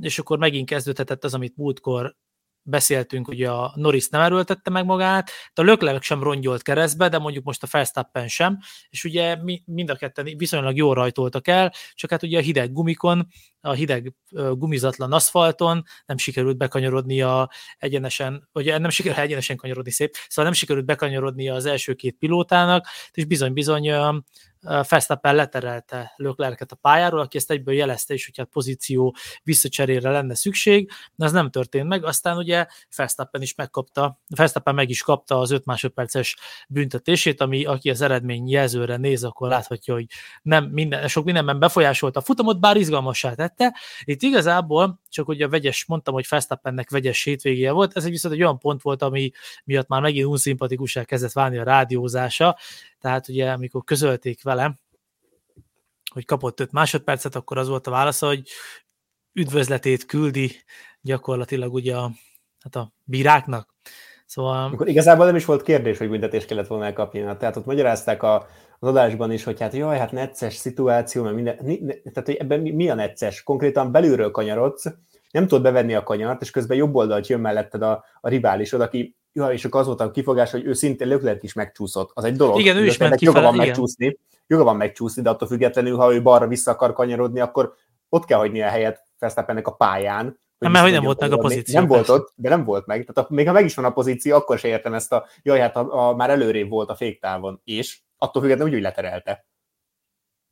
[0.00, 2.16] és akkor megint kezdődhetett az, amit múltkor
[2.62, 7.44] beszéltünk, hogy a Norris nem erőltette meg magát, a Leclerc sem rongyolt keresztbe, de mondjuk
[7.44, 12.10] most a Verstappen sem, és ugye mi, mind a ketten viszonylag jól rajtoltak el, csak
[12.10, 13.26] hát ugye a hideg gumikon,
[13.60, 20.14] a hideg gumizatlan aszfalton nem sikerült bekanyarodni a egyenesen, vagy nem sikerült egyenesen kanyarodni szép,
[20.28, 23.92] szóval nem sikerült bekanyarodni az első két pilótának, és bizony-bizony
[24.88, 30.34] Verstappen leterelte Leclerc a pályáról, aki ezt egyből jelezte is, hogy hát pozíció visszacserére lenne
[30.34, 32.04] szükség, de ez nem történt meg.
[32.04, 36.36] Aztán ugye Verstappen is megkapta, Verstappen meg is kapta az 5 másodperces
[36.68, 40.06] büntetését, ami aki az eredmény jelzőre néz, akkor láthatja, hogy
[40.42, 43.78] nem minden, sok mindenben befolyásolta a futamot, bár izgalmassá tette.
[44.04, 48.34] Itt igazából, csak ugye a vegyes, mondtam, hogy Verstappennek vegyes hétvégéje volt, ez egy viszont
[48.34, 49.30] egy olyan pont volt, ami
[49.64, 52.58] miatt már megint unszimpatikusá kezdett válni a rádiózása,
[53.00, 54.78] tehát ugye amikor közölték vele,
[56.12, 58.48] hogy kapott 5 másodpercet, akkor az volt a válasza, hogy
[59.32, 60.52] üdvözletét küldi
[61.00, 62.10] gyakorlatilag ugye a,
[62.60, 63.74] hát a bíráknak.
[64.26, 64.72] Szóval...
[64.72, 67.20] Akkor igazából nem is volt kérdés, hogy büntetést kellett volna elkapni.
[67.38, 68.48] Tehát ott magyarázták a,
[68.82, 72.70] az adásban is, hogy hát jaj, hát necces szituáció, mert minden, tehát hogy ebben mi,
[72.70, 73.42] mi a necces?
[73.42, 74.84] Konkrétan belülről kanyarodsz,
[75.30, 79.16] nem tudod bevenni a kanyart, és közben jobb oldalt jön melletted a, a riválisod, aki
[79.32, 82.10] ja, és akkor az volt a kifogás, hogy ő szintén Leclerc is megcsúszott.
[82.14, 82.58] Az egy dolog.
[82.58, 83.66] Igen, ő is ment kifele, joga van igen.
[83.66, 87.74] megcsúszni, joga van megcsúszni, de attól függetlenül, ha ő balra vissza akar kanyarodni, akkor
[88.08, 90.24] ott kell hagyni a helyet Verstappennek a pályán.
[90.24, 91.78] Hogy nem, mert hogy nem volt meg a pozíció.
[91.78, 93.10] Nem volt ott, de nem volt meg.
[93.12, 95.76] Tehát még ha meg is van a pozíció, akkor se értem ezt a, jaj, hát
[95.76, 99.46] a, a, már előrébb volt a féktávon, és attól függetlenül úgy, hogy leterelte.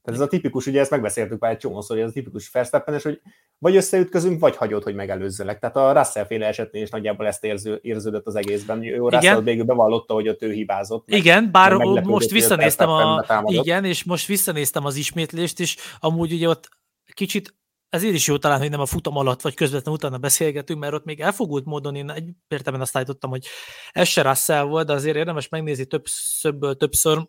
[0.03, 3.01] Tehát ez a tipikus, ugye ezt megbeszéltük már egy csomószor, hogy ez a tipikus verstappen
[3.03, 3.21] hogy
[3.59, 5.59] vagy összeütközünk, vagy hagyod, hogy megelőzzelek.
[5.59, 8.85] Tehát a Russell féle esetnél is nagyjából ezt érző, érződött az egészben.
[8.85, 9.45] Ő Russell igen.
[9.45, 11.09] végül bevallotta, hogy ott ő hibázott.
[11.09, 16.69] Igen, bár most visszanéztem a, igen, és most visszanéztem az ismétlést, és amúgy ugye ott
[17.15, 17.57] kicsit
[17.89, 21.05] ezért is jó talán, hogy nem a futam alatt, vagy közvetlenül utána beszélgetünk, mert ott
[21.05, 23.47] még elfogult módon én egy értelemben azt állítottam, hogy
[23.93, 27.29] ez se Russell volt, de azért érdemes megnézni többszöbből többször.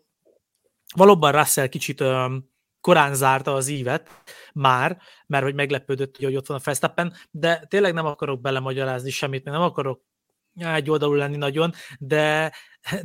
[0.96, 2.04] Valóban Russell kicsit
[2.80, 4.08] korán zárta az ívet
[4.52, 9.44] már, mert hogy meglepődött, hogy ott van a Fesztappen, de tényleg nem akarok belemagyarázni semmit,
[9.44, 10.02] nem akarok
[10.54, 12.52] egy oldalú lenni nagyon, de,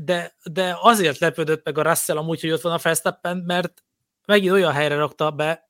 [0.01, 3.83] de, de azért lepődött meg a Russell amúgy, hogy ott van a Fesztappen, mert
[4.25, 5.69] megint olyan helyre rakta be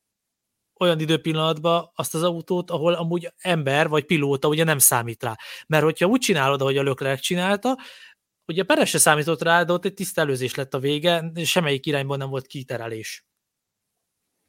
[0.80, 5.36] olyan időpillanatban azt az autót, ahol amúgy ember vagy pilóta ugye nem számít rá.
[5.68, 7.78] Mert hogyha úgy csinálod, ahogy a Leclerc csinálta,
[8.48, 12.30] ugye Peres se számított rá, de ott egy tisztelőzés lett a vége, semmelyik irányban nem
[12.30, 13.26] volt kiterelés.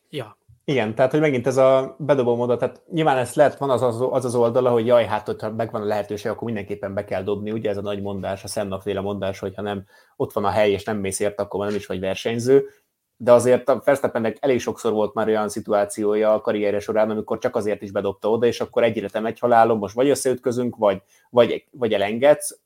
[0.09, 0.39] Ja.
[0.65, 4.01] Igen, tehát hogy megint ez a bedobó módot, tehát nyilván ez lehet, van az az,
[4.11, 7.23] az, az oldala, hogy jaj, hát ott ha megvan a lehetőség, akkor mindenképpen be kell
[7.23, 9.85] dobni, ugye ez a nagy mondás, a Senna féle mondás, hogy ha nem
[10.17, 12.69] ott van a hely, és nem mész ért, akkor nem is vagy versenyző,
[13.17, 17.57] de azért a Verstappennek elég sokszor volt már olyan szituációja a karrierje során, amikor csak
[17.57, 21.65] azért is bedobta oda, és akkor egyre te megy halálom, most vagy összeütközünk, vagy, vagy,
[21.71, 22.61] vagy elengedsz,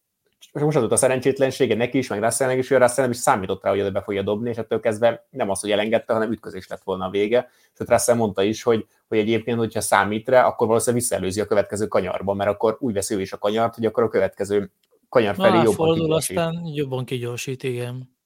[0.53, 3.71] most adott a szerencsétlensége neki is, meg Russellnek is, hogy Russell nem is számított rá,
[3.71, 6.83] hogy oda be fogja dobni, és ettől kezdve nem az, hogy elengedte, hanem ütközés lett
[6.83, 7.51] volna a vége.
[7.79, 11.87] És Russell mondta is, hogy, hogy egyébként, hogyha számít rá, akkor valószínűleg visszaelőzi a következő
[11.87, 14.71] kanyarban, mert akkor úgy veszi ő is a kanyart, hogy akkor a következő
[15.09, 18.19] kanyar felé Na, jobban fordul, aztán jobban kigyorsít, igen.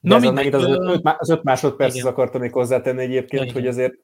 [0.00, 3.66] Na, Na mindegy, az, az, öt, az öt másodpercet akartam még hozzátenni egyébként, ja, hogy
[3.66, 3.94] azért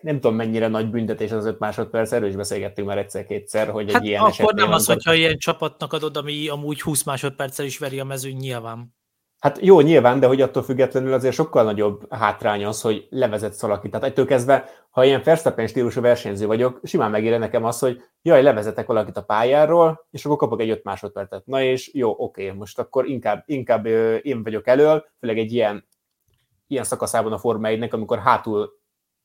[0.00, 4.02] nem tudom mennyire nagy büntetés az öt másodperc, erről is beszélgettünk már egyszer-kétszer, hogy hát
[4.02, 8.00] egy ilyen akkor nem az, hogyha ilyen csapatnak adod, ami amúgy 20 másodperccel is veri
[8.00, 8.96] a mezőny nyilván.
[9.38, 13.90] Hát jó, nyilván, de hogy attól függetlenül azért sokkal nagyobb hátrány az, hogy levezetsz valakit.
[13.90, 18.42] Tehát ettől kezdve, ha ilyen Verstappen stílusú versenyző vagyok, simán megére nekem az, hogy jaj,
[18.42, 21.46] levezetek valakit a pályáról, és akkor kapok egy 5 másodpercet.
[21.46, 23.86] Na és jó, oké, most akkor inkább, inkább
[24.22, 25.88] én vagyok elől, főleg egy ilyen,
[26.66, 28.78] ilyen szakaszában a Forma 1 amikor hátul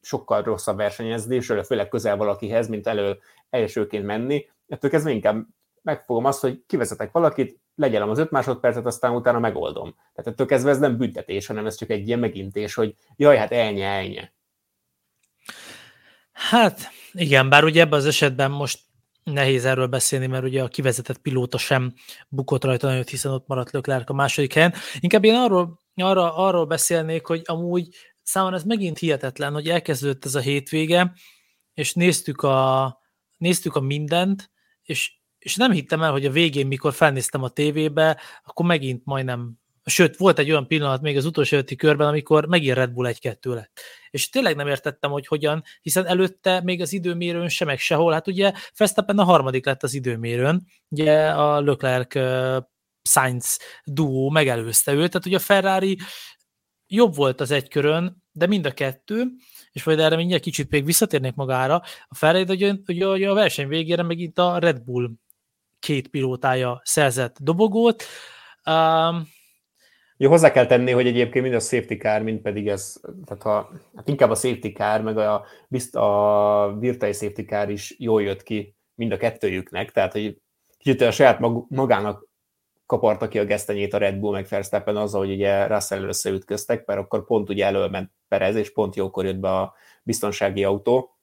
[0.03, 4.49] sokkal rosszabb versenyezni, és főleg közel valakihez, mint elő elsőként menni.
[4.67, 5.45] Ettől kezdve inkább
[5.81, 9.95] megfogom azt, hogy kivezetek valakit, legyelem az öt másodpercet, aztán utána megoldom.
[10.13, 13.51] Tehát ettől kezdve ez nem büntetés, hanem ez csak egy ilyen megintés, hogy jaj, hát
[13.51, 14.33] elnye, elnye.
[16.31, 18.79] Hát igen, bár ugye ebben az esetben most
[19.23, 21.93] nehéz erről beszélni, mert ugye a kivezetett pilóta sem
[22.29, 24.73] bukott rajta nagyot, hiszen ott maradt Leclerc a második helyen.
[24.99, 30.36] Inkább én arról, arra, arról beszélnék, hogy amúgy számomra ez megint hihetetlen, hogy elkezdődött ez
[30.36, 31.13] a hétvége,
[31.73, 32.97] és néztük a,
[33.38, 35.12] néztük a mindent, és
[35.43, 39.53] és nem hittem el, hogy a végén, mikor felnéztem a tévébe, akkor megint majdnem,
[39.86, 43.53] sőt, volt egy olyan pillanat még az utolsó öti körben, amikor megint Red Bull 1-2
[43.53, 43.79] lett.
[44.09, 48.27] És tényleg nem értettem, hogy hogyan, hiszen előtte még az időmérőn sem, meg sehol, hát
[48.27, 52.15] ugye Fesztappen a harmadik lett az időmérőn, ugye a Leclerc
[53.09, 55.97] Sainz duó megelőzte őt, tehát ugye a Ferrari
[56.93, 59.25] jobb volt az egy körön, de mind a kettő,
[59.71, 61.75] és majd erre mindjárt kicsit még visszatérnék magára,
[62.08, 65.10] a Ferrari, hogy, hogy, a verseny végére megint a Red Bull
[65.79, 68.03] két pilótája szerzett dobogót.
[68.65, 69.27] Um,
[70.17, 73.71] jó, hozzá kell tenni, hogy egyébként mind a safety car, mind pedig ez, tehát ha,
[73.95, 75.45] hát inkább a safety car, meg a,
[75.91, 80.38] a virtuális safety car is jól jött ki mind a kettőjüknek, tehát hogy
[80.77, 82.27] kicsit a saját mag, magának
[82.93, 86.99] kaparta ki a gesztenyét a Red Bull meg Verstappen azzal, hogy ugye Russell összeütköztek, mert
[86.99, 91.17] akkor pont ugye előment Perez, és pont jókor jött be a biztonsági autó,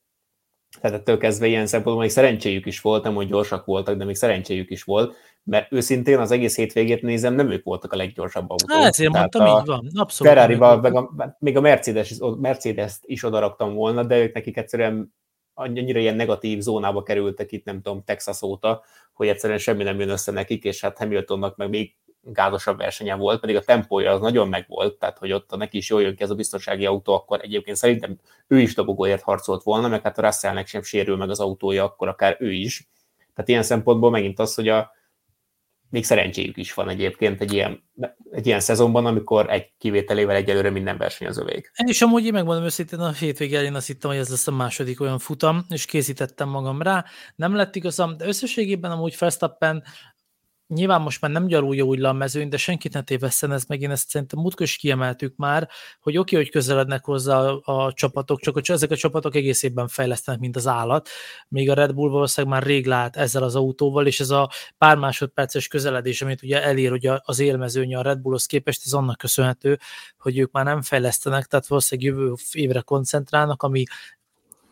[0.81, 4.15] tehát ettől kezdve ilyen szempontból még szerencséjük is volt, nem hogy gyorsak voltak, de még
[4.15, 8.75] szerencséjük is volt, mert őszintén az egész hétvégét nézem, nem ők voltak a leggyorsabb autó.
[8.75, 9.91] Hát ezért Tehát mondtam, a így van.
[9.95, 10.33] Abszolút.
[10.33, 15.15] Ferrari-val, meg a, még a Mercedes, Mercedes-t is odaraktam volna, de ők nekik egyszerűen
[15.61, 20.09] annyira ilyen negatív zónába kerültek itt, nem tudom, Texas óta, hogy egyszerűen semmi nem jön
[20.09, 24.49] össze nekik, és hát Hamiltonnak meg még gázosabb versenye volt, pedig a tempója az nagyon
[24.49, 27.77] megvolt, tehát hogy ott neki is jól jön ki ez a biztonsági autó, akkor egyébként
[27.77, 31.85] szerintem ő is dobogóért harcolt volna, meg hát a Russellnek sem sérül meg az autója,
[31.85, 32.89] akkor akár ő is.
[33.35, 34.91] Tehát ilyen szempontból megint az, hogy a,
[35.91, 37.83] még szerencséjük is van egyébként egy ilyen,
[38.33, 41.71] egy ilyen szezonban, amikor egy kivételével egyelőre minden verseny az övék.
[41.77, 44.53] Én is amúgy én megmondom őszintén, a hétvége elén azt hittem, hogy ez lesz a
[44.53, 47.05] második olyan futam, és készítettem magam rá.
[47.37, 49.83] Nem lett igazam, de összességében amúgy Verstappen
[50.75, 53.81] nyilván most már nem gyalulja úgy le a mezőny, de senkit ne tévesszen, ez meg
[53.81, 55.69] én ezt szerintem múltkor is kiemeltük már,
[56.01, 59.63] hogy oké, okay, hogy közelednek hozzá a, a csapatok, csak hogy ezek a csapatok egész
[59.63, 61.09] évben fejlesztenek, mint az állat,
[61.49, 64.97] még a Red Bull valószínűleg már rég lát ezzel az autóval, és ez a pár
[64.97, 69.79] másodperces közeledés, amit ugye elér hogy az élmezőnye a Red Bullhoz képest, ez annak köszönhető,
[70.19, 73.85] hogy ők már nem fejlesztenek, tehát valószínűleg jövő évre koncentrálnak, ami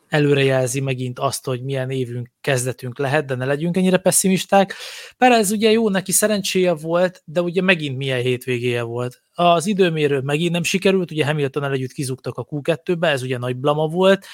[0.09, 4.75] előrejelzi megint azt, hogy milyen évünk kezdetünk lehet, de ne legyünk ennyire pessimisták.
[5.17, 9.23] Perez ugye jó, neki szerencséje volt, de ugye megint milyen hétvégéje volt.
[9.35, 13.87] Az időmérő megint nem sikerült, ugye hamilton együtt kizugtak a Q2-be, ez ugye nagy blama
[13.87, 14.27] volt,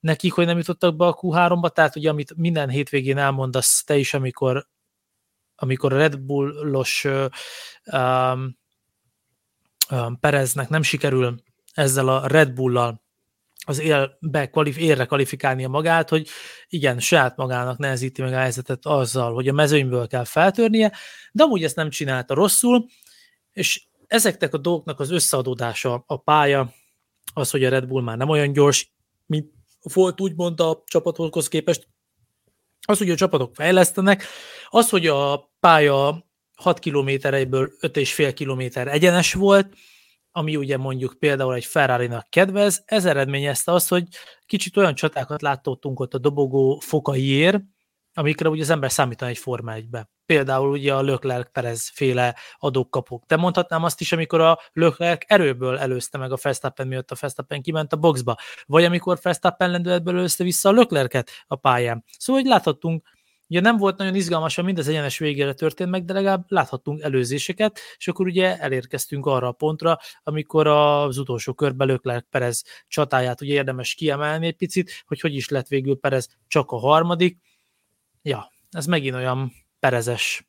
[0.00, 4.14] nekik, hogy nem jutottak be a Q3-ba, tehát ugye amit minden hétvégén elmondasz te is,
[4.14, 4.68] amikor,
[5.54, 7.04] amikor a Red Bullos
[7.92, 8.58] um,
[9.90, 13.02] um, Pereznek nem sikerül ezzel a Red Bull-lal
[13.66, 16.28] az élbe, kvalif, érre kvalifikálnia magát, hogy
[16.68, 20.92] igen, saját magának nehezíti meg a helyzetet azzal, hogy a mezőnyből kell feltörnie,
[21.32, 22.86] de amúgy ezt nem csinálta rosszul,
[23.52, 26.72] és ezeknek a dolgoknak az összeadódása a pálya,
[27.34, 28.92] az, hogy a Red Bull már nem olyan gyors,
[29.26, 31.88] mint volt úgymond a csapatokhoz képest,
[32.86, 34.24] az, hogy a csapatok fejlesztenek,
[34.68, 39.74] az, hogy a pálya 6 kilométereiből 5,5 kilométer egyenes volt,
[40.32, 44.04] ami ugye mondjuk például egy Ferrari-nak kedvez, ez eredményezte azt, hogy
[44.46, 47.60] kicsit olyan csatákat látottunk ott a dobogó fokaiért,
[48.14, 50.10] amikre ugye az ember számítana egy Forma 1-be.
[50.26, 53.24] Például ugye a Leclerc Perez féle adókapok.
[53.24, 57.62] De mondhatnám azt is, amikor a Leclerc erőből előzte meg a Verstappen, miatt a Verstappen
[57.62, 62.04] kiment a boxba, vagy amikor Verstappen lendületből előzte vissza a Leclerc-et a pályán.
[62.18, 63.08] Szóval, hogy láthattunk
[63.52, 67.78] Ugye nem volt nagyon izgalmas, mind az egyenes végére történt meg, de legalább láthattunk előzéseket,
[67.96, 73.52] és akkor ugye elérkeztünk arra a pontra, amikor az utolsó körben Leclerc Perez csatáját ugye
[73.52, 77.38] érdemes kiemelni egy picit, hogy hogy is lett végül Perez csak a harmadik.
[78.22, 80.46] Ja, ez megint olyan perezes,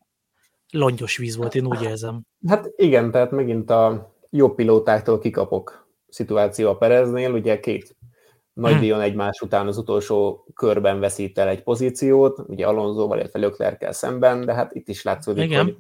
[0.72, 2.22] longyos víz volt, én úgy érzem.
[2.48, 7.96] Hát igen, tehát megint a jó pilótáktól kikapok szituáció a Pereznél, ugye két
[8.54, 9.08] nagy díjon hmm.
[9.08, 14.54] egymás után az utolsó körben veszít el egy pozíciót, ugye Alonsoval, illetve Leclerc szemben, de
[14.54, 15.64] hát itt is látszódik, Igen.
[15.64, 15.78] hogy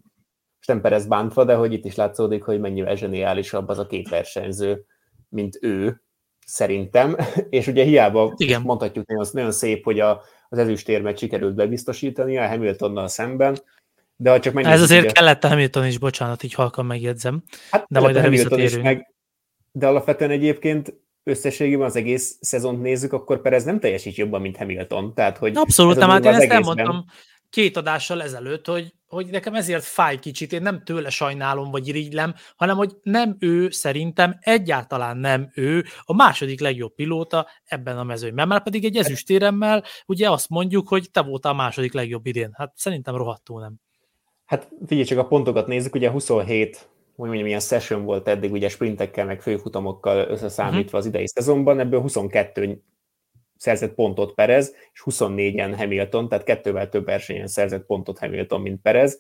[0.68, 4.86] nem Perez bántva, de hogy itt is látszódik, hogy mennyivel zseniálisabb az a két versenyző,
[5.30, 6.02] mint ő,
[6.46, 7.16] szerintem.
[7.50, 8.62] És ugye hiába Igen.
[8.62, 13.58] mondhatjuk nagyon, nagyon szép, hogy a, az ezüstérmet sikerült bebiztosítani a Hamiltonnal szemben,
[14.16, 15.12] de ha csak Ez azért ugye...
[15.12, 17.44] kellett a Hamilton is, bocsánat, így halkan megjegyzem.
[17.72, 18.84] Hát de majd erre visszatérünk.
[18.84, 19.14] Meg,
[19.72, 20.94] de alapvetően egyébként
[21.24, 25.14] összességében az egész szezont nézzük, akkor Perez nem teljesít jobban, mint Hamilton.
[25.14, 27.06] Tehát, hogy Abszolút, nem, hát én ezt elmondtam
[27.54, 32.34] két adással ezelőtt, hogy, hogy nekem ezért fáj kicsit, én nem tőle sajnálom, vagy irigylem,
[32.56, 38.48] hanem, hogy nem ő, szerintem egyáltalán nem ő a második legjobb pilóta ebben a mezőnyben.
[38.48, 42.50] Már pedig egy ezüstéremmel ugye azt mondjuk, hogy te voltál a második legjobb idén.
[42.54, 43.76] Hát szerintem rohadtul nem.
[44.46, 48.70] Hát figyelj, csak a pontokat nézzük, ugye 27 hogy mondjam, ilyen session volt eddig, ugye
[48.70, 51.00] sprintekkel, meg főfutamokkal összeszámítva uh-huh.
[51.00, 52.84] az idei szezonban, ebből 22
[53.58, 59.20] szerzett pontot Perez, és 24-en Hamilton, tehát kettővel több versenyen szerzett pontot Hamilton, mint Perez,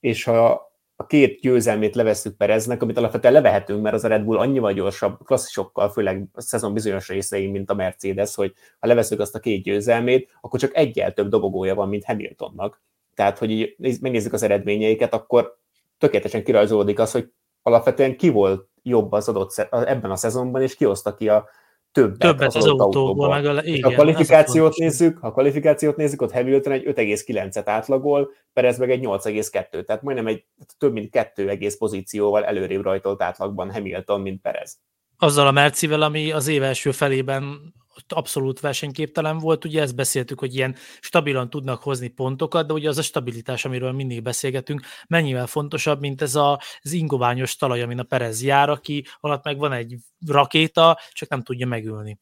[0.00, 4.38] és ha a két győzelmét levesszük Pereznek, amit alapvetően levehetünk, mert az a Red Bull
[4.38, 9.34] annyival gyorsabb klasszisokkal, főleg a szezon bizonyos részein, mint a Mercedes, hogy ha leveszünk azt
[9.34, 12.82] a két győzelmét, akkor csak egyel több dobogója van, mint Hamiltonnak.
[13.14, 15.58] Tehát, hogy így megnézzük az eredményeiket, akkor
[15.98, 17.28] tökéletesen kirajzolódik az, hogy
[17.62, 21.48] alapvetően ki volt jobb az adott ebben a szezonban, és kihozta ki a
[21.92, 23.28] többet, többet az, az autóból.
[23.28, 28.30] Meg a, igen, a kvalifikációt nézzük, ha a kvalifikációt nézzük, ott Hamilton egy 5,9-et átlagol,
[28.52, 30.44] Perez meg egy 8,2, tehát majdnem egy
[30.78, 34.78] több mint kettő egész pozícióval előrébb rajtolt átlagban Hamilton, mint Perez.
[35.18, 37.74] Azzal a Mercivel, ami az év első felében
[38.08, 42.98] abszolút versenyképtelen volt, ugye ezt beszéltük, hogy ilyen stabilan tudnak hozni pontokat, de ugye az
[42.98, 48.02] a stabilitás, amiről mindig beszélgetünk, mennyivel fontosabb, mint ez a, az ingoványos talaj, amin a
[48.02, 52.20] Perez jár, aki alatt meg van egy rakéta, csak nem tudja megülni.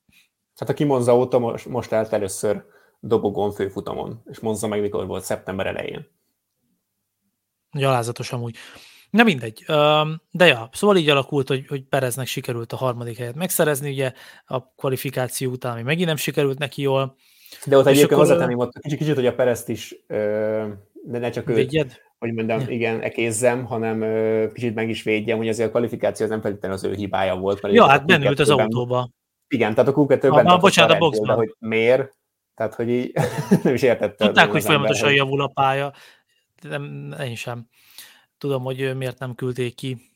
[0.56, 2.64] Hát a Kimonza óta most, most állt először
[3.00, 6.06] dobogon főfutamon, és Monza meg mikor volt, szeptember elején.
[7.72, 8.56] Gyalázatos amúgy.
[9.14, 9.64] Na mindegy.
[10.30, 14.12] De ja, szóval így alakult, hogy, hogy Pereznek sikerült a harmadik helyet megszerezni, ugye
[14.46, 17.16] a kvalifikáció után, ami megint nem sikerült neki jól.
[17.66, 22.02] De ott egyébként hozzátenném ott kicsit, kicsit, hogy a Perezt is, de ne csak őt,
[22.18, 22.68] hogy mondjam, ja.
[22.68, 24.04] igen, ekézzem, hanem
[24.52, 27.62] kicsit meg is védjem, hogy azért a kvalifikáció nem feltétlenül az ő hibája volt.
[27.62, 29.10] Mert ja, hát bennült az autóba.
[29.48, 31.36] Igen, tehát a Q2-ben ah, bocsánat, a boxban.
[31.36, 32.16] hogy miért,
[32.54, 33.12] tehát hogy így
[33.62, 34.26] nem is értettem.
[34.26, 35.92] Tudták, hogy folyamatosan javul a pálya,
[36.62, 37.68] nem, én sem
[38.45, 40.11] tudom, hogy miért nem küldték ki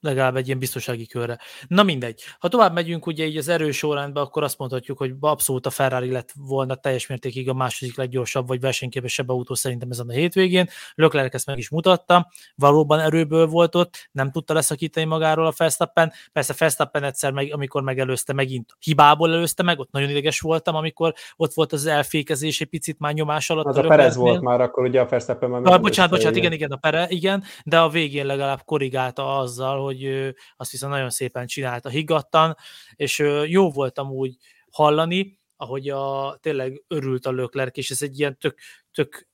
[0.00, 1.38] legalább egy ilyen biztonsági körre.
[1.66, 2.22] Na mindegy.
[2.38, 6.10] Ha tovább megyünk ugye így az erős sorrendbe, akkor azt mondhatjuk, hogy abszolút a Ferrari
[6.10, 10.68] lett volna teljes mértékig a második leggyorsabb vagy versenyképesebb autó szerintem ezen a hétvégén.
[10.94, 16.12] Leclerc ezt meg is mutatta, valóban erőből volt ott, nem tudta leszakítani magáról a Verstappen.
[16.32, 21.14] Persze Verstappen egyszer, meg, amikor megelőzte, megint hibából előzte meg, ott nagyon ideges voltam, amikor
[21.36, 23.66] ott volt az elfékezés egy picit már nyomás alatt.
[23.66, 25.62] Az a, a Perez volt már, akkor ugye a Verstappen már...
[25.64, 30.34] Ah, bocsánat, bocsánat, igen, igen, a Pere, igen, de a végén legalább korrigálta azzal, hogy
[30.56, 32.56] azt viszont nagyon szépen csinálta higgadtan,
[32.94, 34.36] és jó volt amúgy
[34.70, 38.58] hallani, ahogy a, tényleg örült a Löklerk, és ez egy ilyen tök,
[38.92, 39.27] tök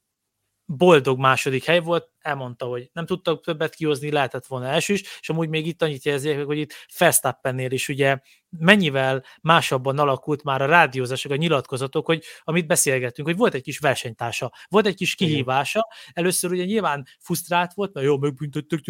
[0.66, 5.28] boldog második hely volt, elmondta, hogy nem tudtak többet kihozni, lehetett volna első is, és
[5.28, 8.18] amúgy még itt annyit jelzik, hogy itt Festappennél is ugye
[8.58, 13.78] mennyivel másabban alakult már a rádiózások, a nyilatkozatok, hogy amit beszélgettünk, hogy volt egy kis
[13.78, 18.80] versenytársa, volt egy kis kihívása, először ugye nyilván fusztrált volt, mert jó, megbüntöttük,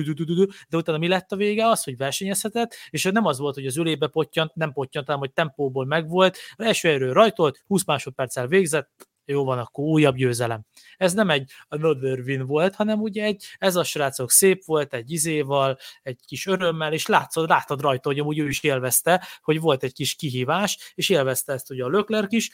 [0.68, 1.66] de utána mi lett a vége?
[1.66, 5.32] Az, hogy versenyezhetett, és nem az volt, hogy az ölébe pottyant, nem pottyant, hanem hogy
[5.32, 10.62] tempóból megvolt, első erő rajtolt, 20 másodperccel végzett, jó van, akkor újabb győzelem.
[10.96, 15.10] Ez nem egy another win volt, hanem ugye egy, ez a srácok szép volt, egy
[15.10, 19.82] izéval, egy kis örömmel, és látszod, látod rajta, hogy amúgy ő is élvezte, hogy volt
[19.82, 22.50] egy kis kihívás, és élvezte ezt ugye a Löklerk is.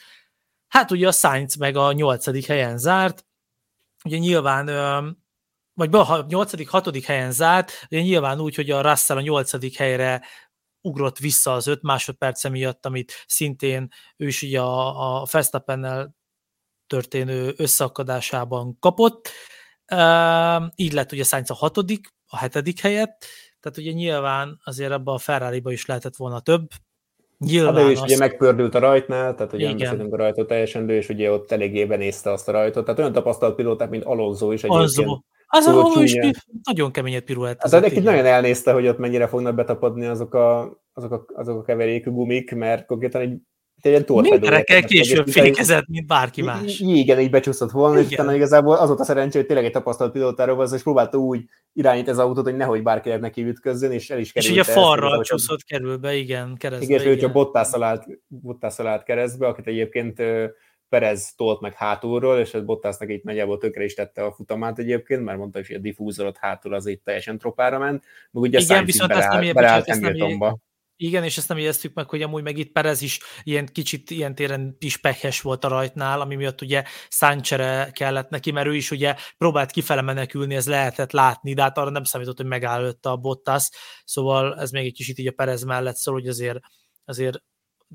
[0.67, 3.25] Hát ugye a Sainz meg a nyolcadik helyen zárt,
[4.03, 4.65] ugye nyilván
[5.73, 10.21] vagy a nyolcadik, hatodik helyen zárt, ugye nyilván úgy, hogy a Russell a nyolcadik helyre
[10.81, 16.15] ugrott vissza az öt másodperce miatt, amit szintén ő is ugye a, a Verstappennel
[16.91, 19.29] történő összeakadásában kapott.
[20.75, 23.25] Így lett ugye Sainz a hatodik, a hetedik helyett,
[23.59, 26.67] tehát ugye nyilván azért abban a ferrari is lehetett volna több.
[27.37, 28.05] Nyilván hát, ő is azt...
[28.05, 31.83] ugye megpördült a rajtnál, tehát ugye nem a rajtot teljesen, de és ugye ott eléggé
[31.83, 32.85] nézte azt a rajtot.
[32.85, 34.97] Tehát olyan tapasztalt pilóták, mint Alonso is egyébként.
[34.97, 35.21] Alonso.
[35.47, 36.15] Az a is
[36.63, 37.61] nagyon keményet piruett.
[37.61, 41.61] Hát egy nagyon elnézte, hogy ott mennyire fognak betapadni azok a, azok a, azok a
[41.61, 43.37] keverékű gumik, mert konkrétan egy
[43.85, 44.63] egy ilyen torpedó.
[44.85, 46.79] később fékezett, mint bárki más.
[46.79, 48.09] Igen, így becsúszott volna, igen.
[48.09, 51.17] és utána igazából az volt a szerencsé, hogy tényleg egy tapasztalt pilótáról van, és próbálta
[51.17, 54.53] úgy irányítani az autót, hogy nehogy bárkinek neki ütközzön, és el is került.
[54.53, 56.85] És ugye falra csúszott kerül be, igen, keresztbe.
[56.85, 60.21] Igen, és ő csak Bottas állt, Bottas állt keresztbe, akit egyébként
[60.89, 65.23] Perez tolt meg hátulról, és ez Bottasnak itt nagyjából tökre is tette a futamát egyébként,
[65.23, 69.11] mert mondta hogy a diffúzorot hátul az itt teljesen tropára ment, meg ugye Igen, viszont
[69.11, 70.57] ezt nem, beleállt Hamiltonba.
[71.03, 74.35] Igen, és ezt nem éreztük meg, hogy amúgy meg itt Perez is ilyen kicsit ilyen
[74.35, 78.91] téren is pekhes volt a rajtnál, ami miatt ugye száncsere kellett neki, mert ő is
[78.91, 83.15] ugye próbált kifele menekülni, ez lehetett látni, de hát arra nem számított, hogy megáll a
[83.15, 83.69] Bottas,
[84.05, 86.59] szóval ez még egy kicsit így a Perez mellett szól, hogy azért,
[87.05, 87.37] azért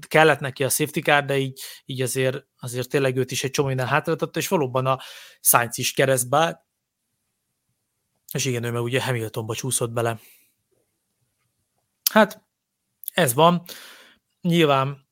[0.09, 3.69] kellett neki a safety car, de így, így azért, azért tényleg őt is egy csomó
[3.69, 5.01] minden hátráltatta, és valóban a
[5.41, 6.67] Sainz is keresztbe,
[8.33, 10.21] és igen, ő meg ugye Hamiltonba csúszott bele.
[12.13, 12.46] Hát,
[13.17, 13.63] ez van.
[14.41, 15.07] Nyilván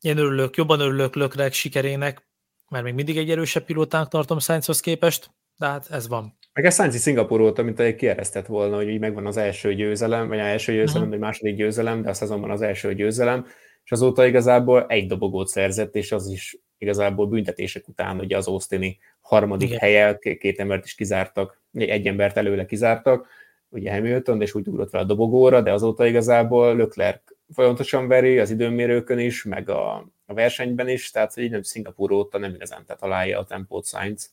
[0.00, 2.28] én örülök, jobban örülök Lökrek sikerének,
[2.70, 6.38] mert még mindig egy erősebb pilótának tartom Sainzhoz képest, de hát ez van.
[6.52, 10.28] Meg ez Sainz Szingapur óta, mint egy kieresztett volna, hogy így megvan az első győzelem,
[10.28, 11.10] vagy az első győzelem, uh-huh.
[11.10, 13.46] vagy második győzelem, de a szezonban az első győzelem,
[13.84, 18.98] és azóta igazából egy dobogót szerzett, és az is igazából büntetések után ugye az Austini
[19.20, 19.80] harmadik Igen.
[19.80, 23.26] helye, két embert is kizártak, egy embert előle kizártak,
[23.68, 28.50] ugye Hamilton, és úgy ugrott fel a dobogóra, de azóta igazából Leclerc folyamatosan veri az
[28.50, 29.96] időmérőkön is, meg a,
[30.26, 34.32] a versenyben is, tehát így nem Szingapúr óta nem igazán tehát találja a tempót Sainz.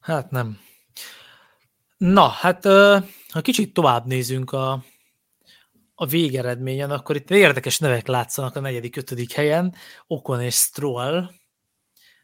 [0.00, 0.58] Hát nem.
[1.96, 2.64] Na, hát
[3.28, 4.84] ha kicsit tovább nézünk a,
[5.94, 9.74] a végeredményen, akkor itt érdekes nevek látszanak a negyedik, ötödik helyen,
[10.06, 11.30] Okon és Stroll,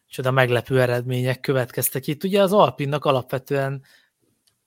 [0.09, 2.25] és oda meglepő eredmények következtek itt.
[2.25, 3.83] Ugye az Alpinnak alapvetően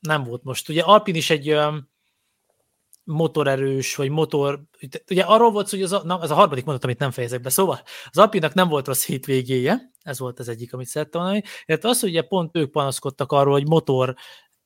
[0.08, 0.70] nem volt most.
[0.70, 1.91] Ugye Alpin is egy olyan
[3.04, 4.64] motorerős, vagy motor,
[5.10, 7.49] ugye arról volt hogy az a, na, ez a harmadik mondat, amit nem fejezek be,
[7.49, 11.89] szóval az Alpinnak nem volt rossz hétvégéje, ez volt az egyik, amit szerettem mondani, illetve
[11.89, 14.16] az, hogy ugye pont ők panaszkodtak arról, hogy motor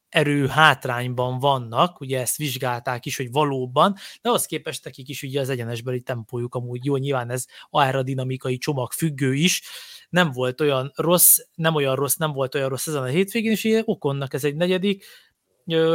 [0.09, 5.39] erő hátrányban vannak, ugye ezt vizsgálták is, hogy valóban, de az képest nekik is ugye
[5.39, 9.61] az egyenesbeli tempójuk amúgy jó, nyilván ez aerodinamikai csomag függő is,
[10.09, 13.63] nem volt olyan rossz, nem olyan rossz, nem volt olyan rossz ezen a hétvégén, és
[13.63, 15.05] ugye Okonnak ez egy negyedik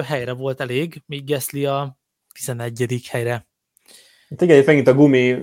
[0.06, 1.98] helyre volt elég, míg Geszli a
[2.34, 3.08] 11.
[3.10, 3.46] helyre.
[4.28, 5.36] Hát igen, megint a gumi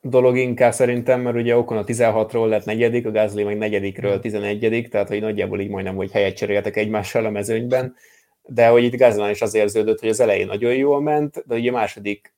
[0.00, 4.88] dolog inkább szerintem, mert ugye Okon a 16-ról lett negyedik, a Gázli meg negyedikről 11
[4.90, 7.94] tehát hogy nagyjából így majdnem, hogy helyet cseréltek egymással a mezőnyben,
[8.42, 11.70] de hogy itt Gázlán is az érződött, hogy az elején nagyon jól ment, de ugye
[11.70, 12.34] a második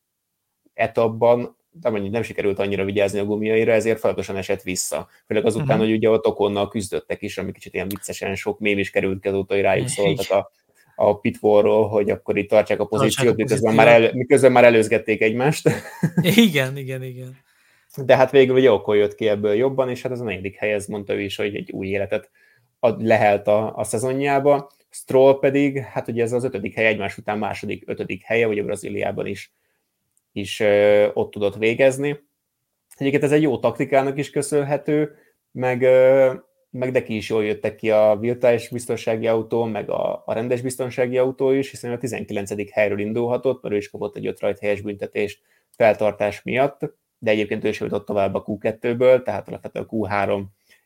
[0.74, 5.09] etapban mondjuk nem sikerült annyira vigyázni a gumiaira, ezért folyamatosan esett vissza.
[5.26, 5.84] Főleg azután, uh-huh.
[5.84, 9.28] hogy ugye ott Okonnal küzdöttek is, ami kicsit ilyen viccesen sok mém is került ki
[9.28, 10.51] azóta, hogy rájuk szóltak a,
[10.99, 14.64] a pitfallról, hogy akkor itt tartsák a pozíciót, tartsák a miközben, már elő, miközben már
[14.64, 15.70] előzgették egymást.
[16.47, 17.44] Igen, igen, igen.
[18.05, 20.72] De hát végül ugye Okon jött ki ebből jobban, és hát ez a negyedik hely,
[20.72, 22.30] ez mondta ő is, hogy egy új életet
[22.78, 24.70] ad, lehelt a, a szezonjába.
[24.90, 29.26] Stroll pedig, hát ugye ez az ötödik hely egymás után második, ötödik helye, ugye Brazíliában
[29.26, 29.53] is,
[30.32, 32.24] is ö, ott tudott végezni.
[32.97, 35.14] Egyébként ez egy jó taktikának is köszönhető,
[35.53, 36.32] meg, ö,
[36.78, 41.18] meg neki is jól jöttek ki a virtuális biztonsági autó, meg a, a rendes biztonsági
[41.18, 42.70] autó is, hiszen a 19.
[42.72, 46.78] helyről indulhatott, mert ő is kapott egy 5 rajt helyes büntetést feltartás miatt,
[47.18, 50.42] de egyébként ő is jutott tovább a Q2-ből, tehát alapvetően a Q3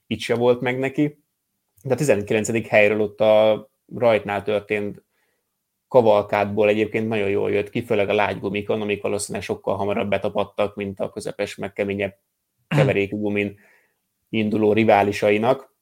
[0.06, 1.24] itt se volt meg neki.
[1.82, 2.68] De a 19.
[2.68, 5.04] helyről ott a rajtnál történt
[5.88, 11.00] kavalkádból egyébként nagyon jól jött ki, főleg a lágygumikon, amik valószínűleg sokkal hamarabb betapadtak, mint
[11.00, 12.18] a közepes, meg keményebb
[12.68, 13.58] keverékű gumin
[14.28, 15.74] induló riválisainak,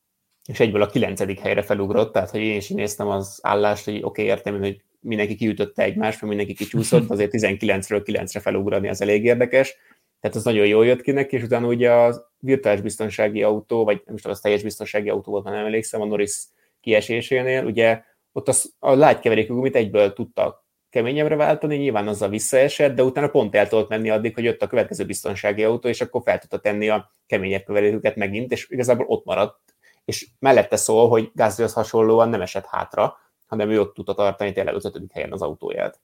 [0.49, 4.05] és egyből a kilencedik helyre felugrott, tehát hogy én is néztem az állást, hogy oké,
[4.05, 9.25] okay, értem, hogy mindenki kiütötte egymást, mert mindenki kicsúszott, azért 19-ről 9-re felugrani az elég
[9.25, 9.77] érdekes,
[10.21, 14.03] tehát az nagyon jól jött ki neki, és utána ugye a virtuális biztonsági autó, vagy
[14.05, 16.45] nem is tudom, az teljes biztonsági autó volt, nem emlékszem, a Norris
[16.81, 23.03] kiesésénél, ugye ott az, a lágykeverékű gumit egyből tudta keményebbre váltani, nyilván azzal visszaesett, de
[23.03, 26.39] utána pont el tudott menni addig, hogy jött a következő biztonsági autó, és akkor fel
[26.39, 29.61] tudta tenni a keményebb keveréküket megint, és igazából ott maradt,
[30.09, 34.75] és mellette szól, hogy Gázlihoz hasonlóan nem esett hátra, hanem ő ott tudta tartani tényleg
[34.75, 36.01] az ötödik helyen az autóját.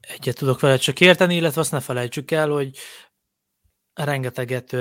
[0.00, 2.76] Egyet tudok vele csak érteni, illetve azt ne felejtsük el, hogy
[3.94, 4.76] rengeteget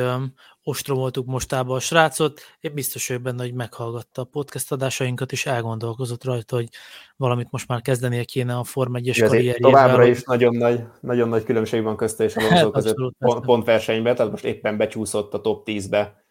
[0.64, 2.42] ostromoltuk mostában a srácot.
[2.60, 6.70] Én biztos vagyok benne, hogy meghallgatta a podcast adásainkat, és elgondolkozott rajta, hogy
[7.16, 9.72] valamit most már kezdenie kéne a Form 1-es karrierjével.
[9.72, 14.16] Továbbra is nagyon nagy, nagyon nagy különbség van közte és Alonso között pont, pont versenyben,
[14.16, 16.28] tehát most éppen becsúszott a top 10-be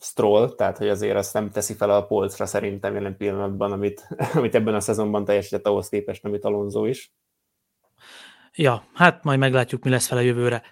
[0.00, 4.54] Stroll, tehát hogy azért azt nem teszi fel a polcra szerintem jelen pillanatban, amit, amit
[4.54, 7.12] ebben a szezonban teljesített ahhoz képest, amit Alonso is.
[8.54, 10.62] Ja, hát majd meglátjuk, mi lesz vele jövőre.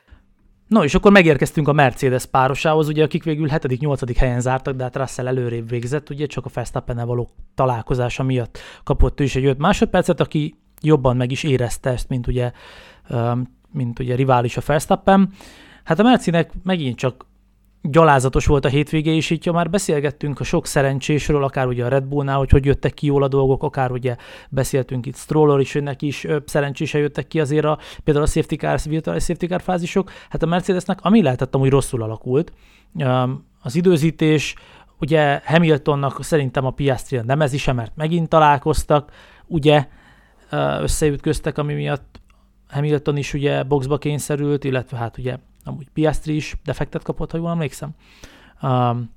[0.67, 4.15] No, és akkor megérkeztünk a Mercedes párosához, ugye akik végül 7.-8.
[4.19, 9.21] helyen zártak, de hát Russell előrébb végzett, ugye csak a verstappen való találkozása miatt kapott
[9.21, 12.53] ő is egy 5 másodpercet, aki jobban meg is érezte ezt, mint ugye,
[13.73, 15.33] mint ugye rivális a Verstappen.
[15.85, 17.27] Hát a Mercinek megint csak
[17.83, 22.05] gyalázatos volt a hétvége, és itt már beszélgettünk a sok szerencsésről, akár ugye a Red
[22.05, 24.17] Bullnál, hogy hogy jöttek ki jól a dolgok, akár ugye
[24.49, 28.81] beszéltünk itt Stroller is, neki is szerencsésen jöttek ki azért a, például a safety car,
[28.85, 30.11] virtuális safety car fázisok.
[30.29, 32.53] Hát a Mercedesnek, ami lehetett, amúgy rosszul alakult.
[33.63, 34.55] Az időzítés,
[35.01, 39.11] ugye Hamiltonnak szerintem a Piastri nem ez is, mert megint találkoztak,
[39.47, 39.87] ugye
[40.81, 42.21] összeütköztek, ami miatt
[42.69, 47.51] Hamilton is ugye boxba kényszerült, illetve hát ugye amúgy Piastri is defektet kapott, ha jól
[47.51, 47.91] emlékszem.
[48.63, 49.11] Um,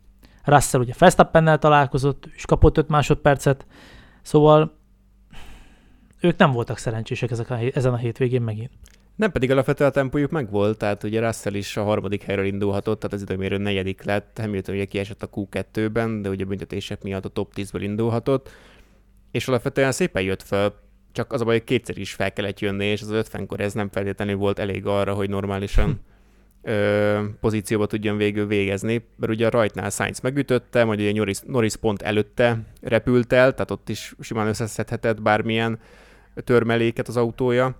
[0.43, 3.65] Russell ugye Verstappennel találkozott, és kapott 5 másodpercet,
[4.21, 4.77] szóval
[6.19, 8.71] ők nem voltak szerencsések ezek a, ezen a hétvégén megint.
[9.15, 13.15] Nem pedig alapvetően a tempójuk megvolt, tehát ugye Russell is a harmadik helyről indulhatott, tehát
[13.15, 17.53] az időmérő negyedik lett, Hamilton ugye kiesett a Q2-ben, de ugye büntetések miatt a top
[17.55, 18.49] 10-ből indulhatott,
[19.31, 20.73] és alapvetően szépen jött fel,
[21.11, 23.89] csak az a baj, hogy kétszer is fel kellett jönni, és az 50-kor ez nem
[23.89, 25.99] feltétlenül volt elég arra, hogy normálisan
[26.61, 31.75] ö, pozícióba tudjon végül végezni, mert ugye a rajtnál Sainz megütötte, majd ugye Norris, Norris
[31.75, 35.79] pont előtte repült el, tehát ott is simán összeszedhetett bármilyen
[36.43, 37.75] törmeléket az autója,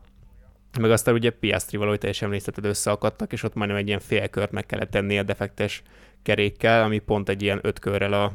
[0.80, 4.66] meg aztán ugye Piastri valahogy teljesen emlékezteted összeakadtak, és ott majdnem egy ilyen félkört meg
[4.66, 5.84] kellett tenni a defektes
[6.24, 8.34] kerékkel, ami pont egy ilyen öt körrel a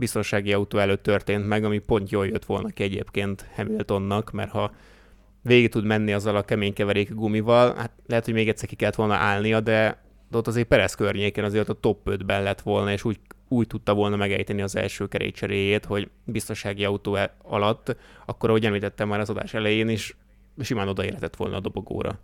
[0.00, 4.72] biztonsági autó előtt történt meg, ami pont jól jött volna ki egyébként Hamiltonnak, mert ha
[5.42, 8.94] végig tud menni azzal a kemény keverék gumival, hát lehet, hogy még egyszer ki kellett
[8.94, 13.20] volna állnia, de, ott azért Perez környéken azért a top 5-ben lett volna, és úgy,
[13.48, 17.96] úgy tudta volna megejteni az első kerékcseréjét, hogy biztonsági autó e- alatt,
[18.26, 20.16] akkor ahogy említettem már az adás elején is,
[20.60, 22.18] simán odaérhetett volna a dobogóra.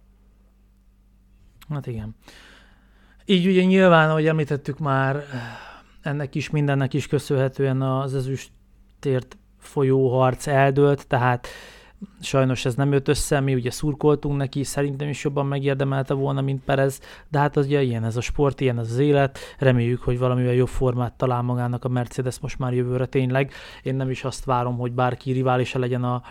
[1.68, 2.16] Hát igen.
[3.24, 5.24] Így ugye nyilván, ahogy említettük már,
[6.06, 11.48] ennek is mindennek is köszönhetően az ezüstért folyó eldőlt, tehát
[12.20, 16.64] sajnos ez nem jött össze, mi ugye szurkoltunk neki, szerintem is jobban megérdemelte volna, mint
[16.64, 20.18] Perez, de hát az ugye ilyen ez a sport, ilyen ez az élet, reméljük, hogy
[20.18, 23.52] valamivel jobb formát talál magának a Mercedes most már jövőre tényleg.
[23.82, 26.22] Én nem is azt várom, hogy bárki riválisa legyen a,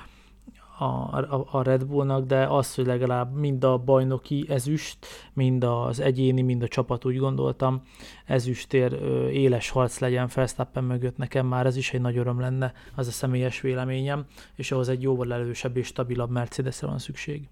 [0.78, 4.98] a, a, a Red Bullnak, de az, hogy legalább mind a bajnoki ezüst,
[5.34, 7.82] mind az egyéni, mind a csapat úgy gondoltam,
[8.26, 8.94] ezüstér
[9.32, 13.12] éles harc legyen Verstappen mögött, nekem már ez is egy nagy öröm lenne, az a
[13.12, 17.50] személyes véleményem, és ahhoz egy jóval elősebb és stabilabb Mercedesre van szükség.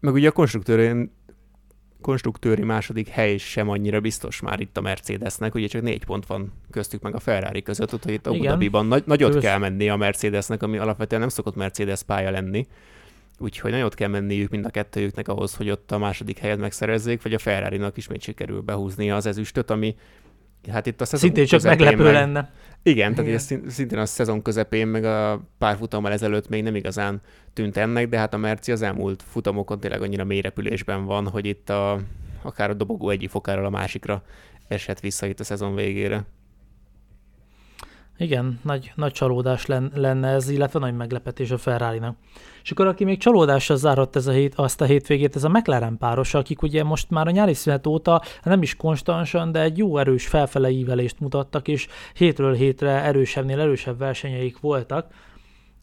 [0.00, 1.10] Meg ugye a konstruktőrén
[2.02, 6.52] konstruktőri második hely sem annyira biztos már itt a Mercedesnek, ugye csak négy pont van
[6.70, 9.42] köztük meg a Ferrari között, úgyhogy itt Abu Dhabiban nagy, nagyot Kösz.
[9.42, 12.66] kell menni a Mercedesnek, ami alapvetően nem szokott Mercedes pálya lenni.
[13.38, 17.34] Úgyhogy nagyot kell menniük mind a kettőjüknek ahhoz, hogy ott a második helyet megszerezzék, vagy
[17.34, 19.96] a Ferrari-nak ismét sikerül behúznia az ezüstöt, ami
[20.70, 22.12] Hát itt a szezon Szintén csak meglepő meg...
[22.12, 22.52] lenne.
[22.82, 23.68] Igen, tehát Igen.
[23.68, 27.20] szintén a szezon közepén, meg a pár futammal ezelőtt még nem igazán
[27.52, 31.46] tűnt ennek, de hát a Merci az elmúlt futamokon tényleg annyira mély repülésben van, hogy
[31.46, 32.00] itt a,
[32.42, 34.22] akár a dobogó egyik fokáról a másikra
[34.68, 36.24] esett vissza itt a szezon végére.
[38.16, 42.16] Igen, nagy, nagy csalódás lenne ez, illetve nagy meglepetés a ferrari -nak.
[42.62, 45.98] És akkor aki még csalódással zárott ez a hét, azt a hétvégét, ez a McLaren
[45.98, 49.98] páros, akik ugye most már a nyári szünet óta nem is konstansan, de egy jó
[49.98, 55.06] erős felfele ívelést mutattak, és hétről hétre erősebbnél erősebb versenyeik voltak.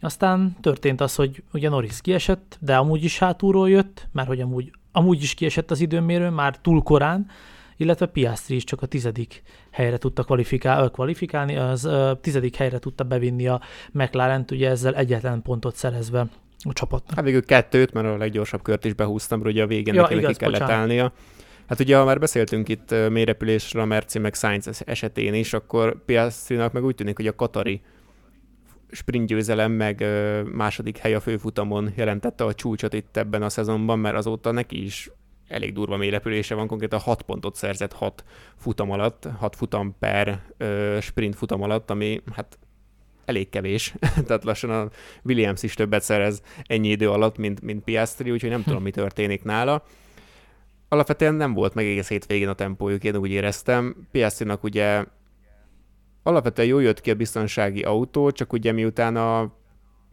[0.02, 4.72] Aztán történt az, hogy ugye Norris kiesett, de amúgy is hátulról jött, mert hogy amúgy,
[4.92, 7.28] amúgy is kiesett az időmérő, már túl korán,
[7.78, 9.42] illetve Piastri is csak a tizedik
[9.72, 15.42] helyre tudta kvalifikál, kvalifikálni, az uh, tizedik helyre tudta bevinni a mclaren ugye ezzel egyetlen
[15.42, 16.28] pontot szerezve
[16.60, 17.16] a csapatnak.
[17.16, 20.26] Hát végül kettőt, mert a leggyorsabb kört is behúztam, ugye a végén ja, neki, igaz,
[20.26, 20.82] neki kellett bocsánat.
[20.82, 21.14] állnia.
[21.68, 26.72] Hát ugye, ha már beszéltünk itt mélyrepülésről a Merci meg Sainz esetén is, akkor Piastrinak
[26.72, 27.82] meg úgy tűnik, hogy a Katari
[28.92, 30.06] sprintgyőzelem meg
[30.54, 35.12] második hely a főfutamon jelentette a csúcsot itt ebben a szezonban, mert azóta neki is
[35.48, 38.24] elég durva mélyrepülése van, konkrétan 6 pontot szerzett 6
[38.56, 42.60] futam alatt, 6 futam per ö, sprint futam alatt, ami hát
[43.26, 43.94] elég kevés,
[44.28, 44.90] tehát lassan a
[45.24, 49.44] Williams is többet szerez ennyi idő alatt, mint, mint Piastri, úgyhogy nem tudom, mi történik
[49.44, 49.84] nála.
[50.88, 54.08] Alapvetően nem volt meg egész hétvégén a tempójuk, én úgy éreztem.
[54.12, 55.04] Piastrinak ugye
[56.24, 59.58] alapvetően jó jött ki a biztonsági autó, csak ugye miután a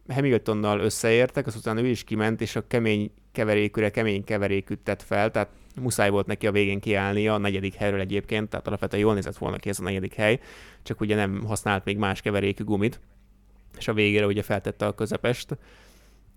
[0.07, 5.49] Hamiltonnal összeértek, azután ő is kiment, és a kemény keverékűre kemény keverékűt tett fel, tehát
[5.81, 9.57] muszáj volt neki a végén kiállnia a negyedik helyről egyébként, tehát alapvetően jól nézett volna
[9.57, 10.39] ki ez a negyedik hely,
[10.83, 12.99] csak ugye nem használt még más keverékű gumit,
[13.77, 15.57] és a végére ugye feltette a közepest.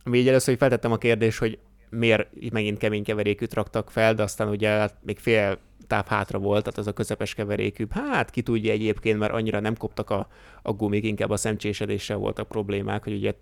[0.04, 1.58] Ami így először hogy feltettem a kérdés, hogy
[1.90, 6.62] miért megint kemény keverékűt raktak fel, de aztán ugye hát még fél táv hátra volt,
[6.62, 7.86] tehát az a közepes keverékű.
[7.90, 10.28] Hát ki tudja egyébként, mert annyira nem koptak a,
[10.62, 13.34] a gumik, inkább a szemcsésedéssel voltak problémák, hogy ugye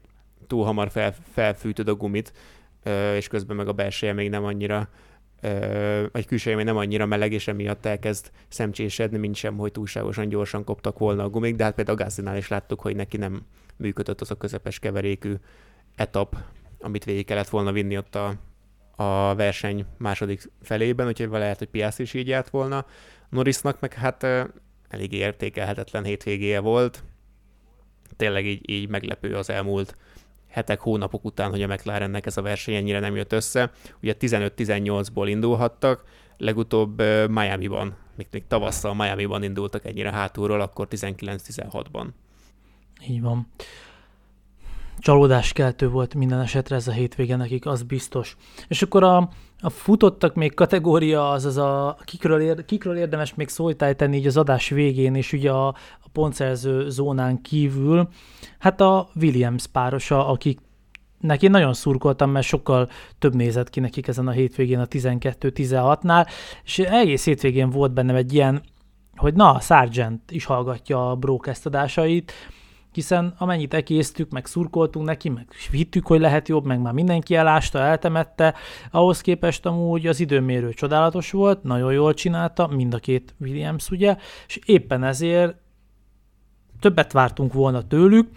[0.46, 2.32] túl hamar fel, felfűtöd a gumit,
[3.16, 4.88] és közben meg a belseje még nem annyira
[6.12, 10.64] egy külső élmény nem annyira meleg, és emiatt elkezd szemcsésedni, mint sem, hogy túlságosan gyorsan
[10.64, 13.42] koptak volna a gumik, de hát például a Gassinál is láttuk, hogy neki nem
[13.76, 15.34] működött az a közepes keverékű
[15.96, 16.36] etap,
[16.80, 18.34] amit végig kellett volna vinni ott a,
[18.96, 22.86] a verseny második felében, úgyhogy lehet, hogy Piastri is így járt volna.
[23.28, 24.22] Norrisnak meg hát
[24.88, 27.04] elég értékelhetetlen hétvégéje volt.
[28.16, 29.96] Tényleg így, így meglepő az elmúlt
[30.48, 33.70] hetek, hónapok után, hogy a McLarennek ez a verseny ennyire nem jött össze.
[34.02, 36.04] Ugye 15-18-ból indulhattak,
[36.36, 36.98] legutóbb
[37.30, 42.06] Miami-ban, még, még tavasszal Miami-ban indultak ennyire hátulról, akkor 19-16-ban.
[43.08, 43.48] Így van
[44.98, 48.36] csalódáskeltő volt minden esetre ez a hétvége nekik, az biztos.
[48.68, 49.28] És akkor a,
[49.60, 54.36] a futottak még kategória, az az a kikről, ér, kikről érdemes még szóltájteni így az
[54.36, 55.66] adás végén, és ugye a,
[56.00, 58.08] a pontszerző zónán kívül,
[58.58, 60.58] hát a Williams párosa, akik
[61.20, 62.88] neki nagyon szurkoltam, mert sokkal
[63.18, 66.28] több nézett ki nekik ezen a hétvégén a 12-16-nál,
[66.64, 68.62] és egész hétvégén volt bennem egy ilyen,
[69.16, 72.32] hogy na, Sargent is hallgatja a broadcast adásait,
[72.98, 77.78] hiszen amennyit ekésztük, meg szurkoltunk neki, meg hittük, hogy lehet jobb, meg már mindenki elásta,
[77.78, 78.54] eltemette,
[78.90, 84.16] ahhoz képest amúgy az időmérő csodálatos volt, nagyon jól csinálta, mind a két Williams ugye,
[84.46, 85.56] és éppen ezért
[86.80, 88.30] többet vártunk volna tőlük,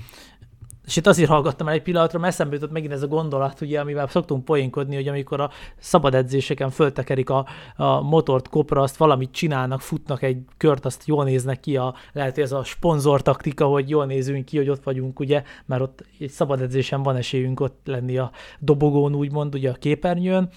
[0.91, 3.79] és itt azért hallgattam el egy pillanatra, mert eszembe jutott megint ez a gondolat, ugye,
[3.79, 9.31] amivel szoktunk poénkodni, hogy amikor a szabad edzéseken föltekerik a, a motort kopra, azt valamit
[9.31, 13.65] csinálnak, futnak egy kört, azt jól néznek ki, a, lehet, hogy ez a sponzor taktika,
[13.65, 17.59] hogy jól nézünk ki, hogy ott vagyunk, ugye, mert ott egy szabad edzésen van esélyünk
[17.59, 20.49] ott lenni a dobogón, úgymond, ugye a képernyőn.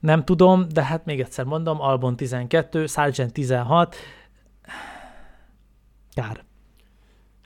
[0.00, 3.96] Nem tudom, de hát még egyszer mondom, Albon 12, Sargent 16,
[6.14, 6.48] kár.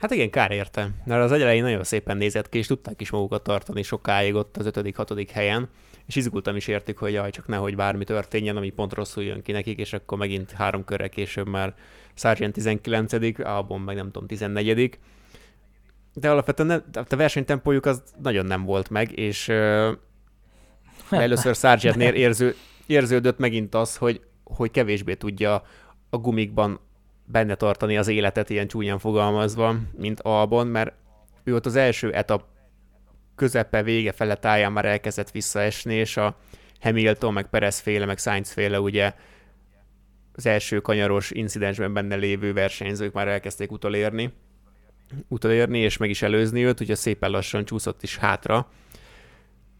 [0.05, 3.43] Hát igen, kár érte, mert az elején nagyon szépen nézett ki, és tudták is magukat
[3.43, 5.29] tartani sokáig ott az 5.-6.
[5.33, 5.69] helyen,
[6.05, 9.51] és izgultam is értük, hogy jaj, csak nehogy bármi történjen, ami pont rosszul jön ki
[9.51, 11.73] nekik, és akkor megint három körre később már
[12.13, 14.99] Sargent 19 Albon meg nem tudom, 14
[16.13, 19.91] de alapvetően nem, a versenytempójuk az nagyon nem volt meg, és uh,
[21.09, 25.63] először Sargentnél érző, érződött megint az, hogy, hogy kevésbé tudja
[26.09, 26.79] a gumikban
[27.25, 30.93] benne tartani az életet, ilyen csúnyán fogalmazva, mint Albon, mert
[31.43, 32.43] ő ott az első etap
[33.35, 36.37] közepe, vége fele táján már elkezdett visszaesni, és a
[36.79, 39.13] Hamilton, meg Perez féle, meg Sainz féle ugye
[40.33, 44.33] az első kanyaros incidensben benne lévő versenyzők már elkezdték utolérni,
[45.27, 48.69] utolérni, és meg is előzni őt, ugye szépen lassan csúszott is hátra.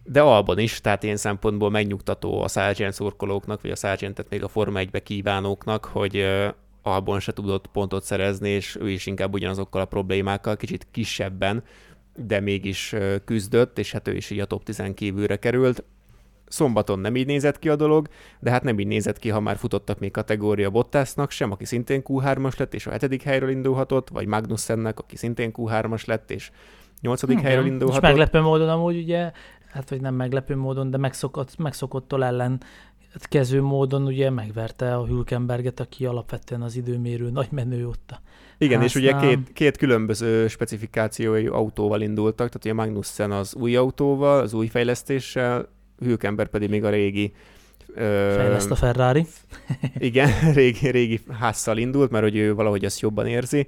[0.04, 4.48] De Albon is, tehát ilyen szempontból megnyugtató a Sargent szurkolóknak, vagy a Sargentet még a
[4.48, 6.28] Forma 1-be kívánóknak, hogy
[6.86, 11.64] Albon se tudott pontot szerezni, és ő is inkább ugyanazokkal a problémákkal, kicsit kisebben,
[12.16, 15.84] de mégis küzdött, és hát ő is így a top 10 kívülre került.
[16.48, 18.08] Szombaton nem így nézett ki a dolog,
[18.40, 22.02] de hát nem így nézett ki, ha már futottak még kategória Bottasnak sem, aki szintén
[22.06, 26.52] Q3-as lett, és a hetedik helyről indulhatott, vagy Magnussennek, aki szintén Q3-as lett, és
[27.02, 28.04] nyolcadik hmm, helyről indulhatott.
[28.04, 29.32] És meglepő módon amúgy ugye,
[29.72, 32.62] hát vagy nem meglepő módon, de megszokott, megszokottól ellen
[33.18, 38.20] kező módon ugye megverte a Hülkenberget, aki alapvetően az időmérő nagy menő ott.
[38.58, 44.40] Igen, és ugye két, két különböző specifikációi autóval indultak, tehát ugye Magnussen az új autóval,
[44.40, 45.68] az új fejlesztéssel,
[46.00, 47.34] Hülkenberg pedig még a régi
[47.96, 49.26] Fejleszt a Ferrari.
[49.98, 53.68] igen, régi, régi házzal indult, mert hogy ő valahogy azt jobban érzi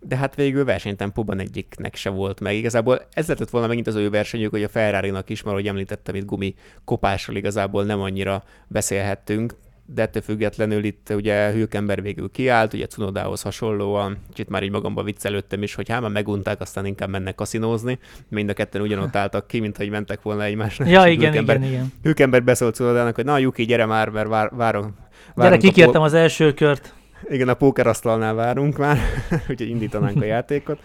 [0.00, 2.54] de hát végül versenytempóban egyiknek se volt meg.
[2.54, 6.14] Igazából ez lett volna megint az ő versenyük, hogy a ferrari is, mert ahogy említettem,
[6.14, 9.54] itt gumi kopásról igazából nem annyira beszélhettünk,
[9.94, 15.02] de ettől függetlenül itt ugye Hülkenberg végül kiállt, ugye Cunodához hasonlóan, kicsit már így magamba
[15.02, 17.98] viccelődtem is, hogy hát már megunták, aztán inkább mennek kaszinózni,
[18.28, 20.88] mind a ketten ugyanott álltak ki, mint hogy mentek volna egymásnak.
[20.88, 21.92] Ja, igen, Hülkenberg, igen, igen.
[22.02, 24.94] Hülkenberg beszólt Cunodának, hogy na, Juki, gyere már, mert vár, várom.
[25.36, 26.94] Gyere, kikértem az első kört.
[27.28, 28.98] Igen, a pókerasztalnál várunk már,
[29.50, 30.80] úgyhogy indítanánk a játékot.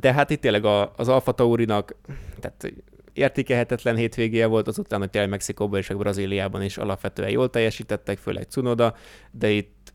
[0.00, 1.96] De hát itt tényleg a, az Alfa Taurinak,
[2.40, 2.72] tehát
[3.12, 8.42] értékelhetetlen hétvégéje volt, azután, hogy tényleg Mexikóban és a Brazíliában is alapvetően jól teljesítettek, főleg
[8.42, 8.94] Cunoda,
[9.30, 9.92] de itt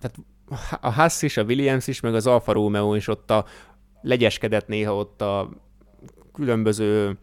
[0.00, 0.16] tehát
[0.80, 3.44] a Haas is, a Williams is, meg az Alfa Romeo is ott a
[4.02, 5.50] legyeskedett néha ott a
[6.32, 7.18] különböző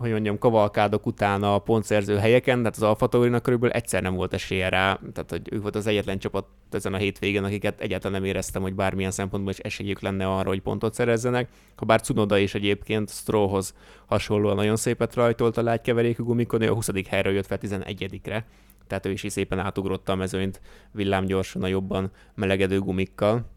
[0.00, 4.32] hogy mondjam, kavalkádok után a pontszerző helyeken, tehát az Alfa Taurinak körülbelül egyszer nem volt
[4.32, 8.28] esélye rá, tehát hogy ők volt az egyetlen csapat ezen a hétvégén, akiket egyáltalán nem
[8.28, 11.48] éreztem, hogy bármilyen szempontból is esélyük lenne arra, hogy pontot szerezzenek.
[11.76, 13.74] Ha bár Cunoda is egyébként Strollhoz
[14.06, 16.88] hasonlóan nagyon szépet rajtolt a lágykeverékű gumikon, ő a 20.
[17.08, 18.46] helyről jött fel 11-re,
[18.86, 20.60] tehát ő is szépen átugrotta a mezőnyt
[20.92, 23.50] villámgyorsan a jobban melegedő gumikkal.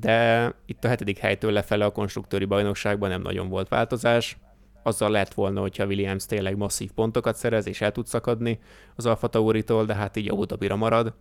[0.00, 4.36] De itt a hetedik helytől lefele a konstruktőri bajnokságban nem nagyon volt változás
[4.84, 8.58] azzal lett volna, hogyha Williams tényleg masszív pontokat szerez, és el tud szakadni
[8.96, 11.14] az Alfa Tauritól, de hát így Abu Dhabira marad.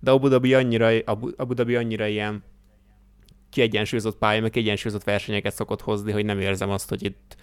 [0.00, 2.42] De Abu Dhabi annyira, Abu, Abu Dhabi annyira ilyen
[3.50, 7.36] kiegyensúlyozott pálya, meg kiegyensúlyozott versenyeket szokott hozni, hogy nem érzem azt, hogy itt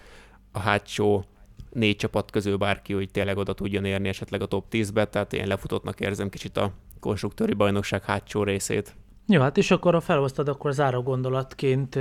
[0.52, 1.24] a hátsó
[1.70, 5.46] négy csapat közül bárki, hogy tényleg oda tudjon érni esetleg a top 10-be, tehát én
[5.46, 8.96] lefutottnak érzem kicsit a konstruktőri bajnokság hátsó részét.
[9.26, 11.98] Jó, hát és akkor a felhoztad, akkor záró gondolatként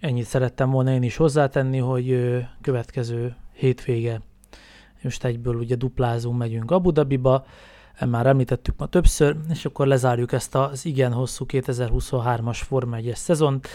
[0.00, 4.20] ennyit szerettem volna én is hozzátenni, hogy következő hétvége,
[5.02, 7.44] most egyből ugye duplázunk, megyünk Abu Dhabiba,
[8.06, 13.68] már említettük ma többször, és akkor lezárjuk ezt az igen hosszú 2023-as Forma 1-es szezont.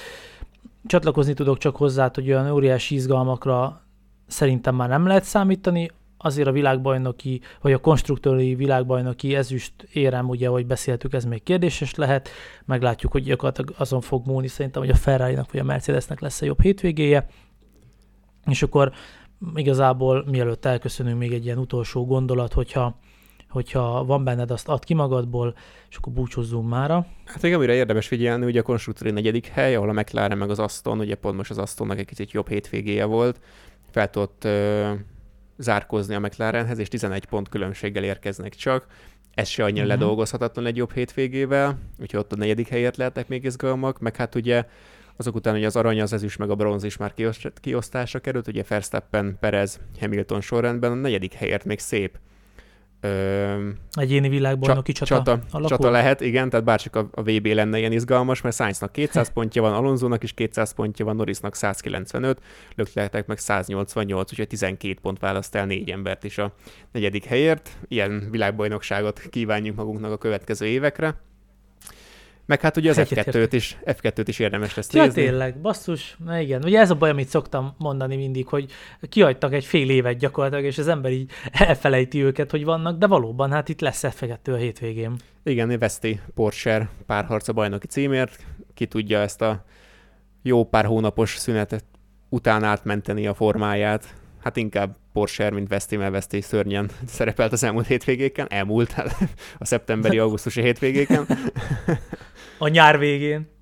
[0.86, 3.82] Csatlakozni tudok csak hozzá, hogy olyan óriási izgalmakra
[4.28, 5.92] szerintem már nem lehet számítani,
[6.26, 11.96] azért a világbajnoki, vagy a konstruktőri világbajnoki ezüst érem, ugye, ahogy beszéltük, ez még kérdéses
[11.96, 12.30] lehet.
[12.66, 16.46] Meglátjuk, hogy gyakorlatilag azon fog múlni szerintem, hogy a ferrari vagy a Mercedesnek lesz a
[16.46, 17.28] jobb hétvégéje.
[18.46, 18.92] És akkor
[19.56, 23.00] igazából mielőtt elköszönünk még egy ilyen utolsó gondolat, hogyha
[23.50, 25.56] hogyha van benned, azt add ki magadból,
[25.90, 27.06] és akkor búcsúzzunk mára.
[27.26, 30.60] Hát még amire érdemes figyelni, ugye a konstruktúri negyedik hely, ahol a McLaren meg az
[30.60, 33.40] Aston, ugye pont most az Astonnak egy kicsit jobb hétvégéje volt,
[33.92, 34.48] fel tudott
[35.58, 38.86] zárkózni a McLarenhez, és 11 pont különbséggel érkeznek csak.
[39.34, 40.00] Ez se annyira uh-huh.
[40.00, 44.66] ledolgozhatatlan egy jobb hétvégével, úgyhogy ott a negyedik helyért lehetnek még izgalmak, meg hát ugye
[45.16, 47.14] azok után, hogy az arany, az ezüst, meg a bronz is már
[47.62, 52.18] kiosztásra került, ugye Verstappen, Perez, Hamilton sorrendben, a negyedik helyért még szép
[53.06, 55.78] Ö, Egyéni világbajnoki csata, csata, alakul.
[55.78, 59.62] csata lehet, igen, tehát bárcsak a, a VB lenne ilyen izgalmas, mert Sainznak 200 pontja
[59.62, 62.42] van, Alonsonak is 200 pontja van, Norrisnak 195,
[62.76, 66.54] Leclercnek meg 188, úgyhogy 12 pont választ el négy embert is a
[66.92, 67.70] negyedik helyért.
[67.88, 71.16] Ilyen világbajnokságot kívánjuk magunknak a következő évekre.
[72.46, 75.24] Meg hát ugye az F2-t is, F2-t is érdemes lesz ja, nézni.
[75.24, 76.64] tényleg, basszus, na igen.
[76.64, 78.72] Ugye ez a baj, amit szoktam mondani mindig, hogy
[79.10, 83.52] kihagytak egy fél évet gyakorlatilag, és az ember így elfelejti őket, hogy vannak, de valóban
[83.52, 85.16] hát itt lesz F2 a hétvégén.
[85.44, 89.66] Igen, Veszti Porsche párharca bajnoki címért, ki tudja ezt a
[90.42, 91.84] jó pár hónapos szünetet
[92.30, 94.16] után átmenteni a formáját.
[94.44, 98.96] Hát inkább Porsche, mint Veszti, mert Veszti szörnyen szerepelt az elmúlt hétvégéken, elmúlt
[99.58, 101.28] a szeptemberi-augusztusi hétvégéken.
[102.58, 103.54] A nyár végén.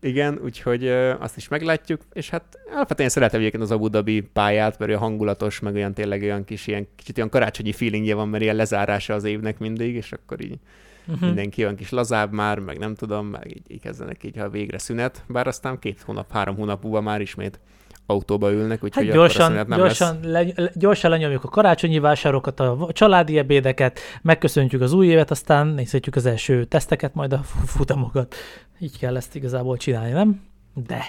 [0.00, 0.88] Igen, úgyhogy
[1.18, 5.60] azt is meglátjuk, és hát alapvetően szeretem egyébként az Abu Dhabi pályát, mert olyan hangulatos,
[5.60, 9.24] meg olyan tényleg olyan kis, ilyen kicsit olyan karácsonyi feelingje van, mert ilyen lezárása az
[9.24, 10.58] évnek mindig, és akkor így
[11.06, 11.26] uh-huh.
[11.26, 14.78] mindenki olyan kis lazább már, meg nem tudom, meg így, így kezdenek így, ha végre
[14.78, 17.60] szünet, bár aztán két hónap, három hónap múlva már ismét
[18.06, 20.52] autóba ülnek, úgyhogy hát gyorsan, nem gyorsan, lesz.
[20.56, 26.16] Le, gyorsan lenyomjuk a karácsonyi vásárokat, a családi ebédeket, megköszöntjük az új évet, aztán nézhetjük
[26.16, 28.34] az első teszteket, majd a futamokat.
[28.78, 30.42] Így kell ezt igazából csinálni, nem?
[30.74, 31.04] De.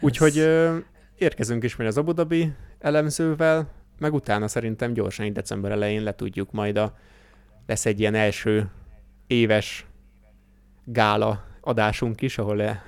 [0.00, 0.74] Úgyhogy ez...
[1.18, 6.52] érkezünk is majd az Abu Dhabi elemzővel, meg utána szerintem gyorsan, december elején le tudjuk
[6.52, 6.96] majd a,
[7.66, 8.70] lesz egy ilyen első
[9.26, 9.86] éves
[10.84, 12.84] gála adásunk is, ahol le,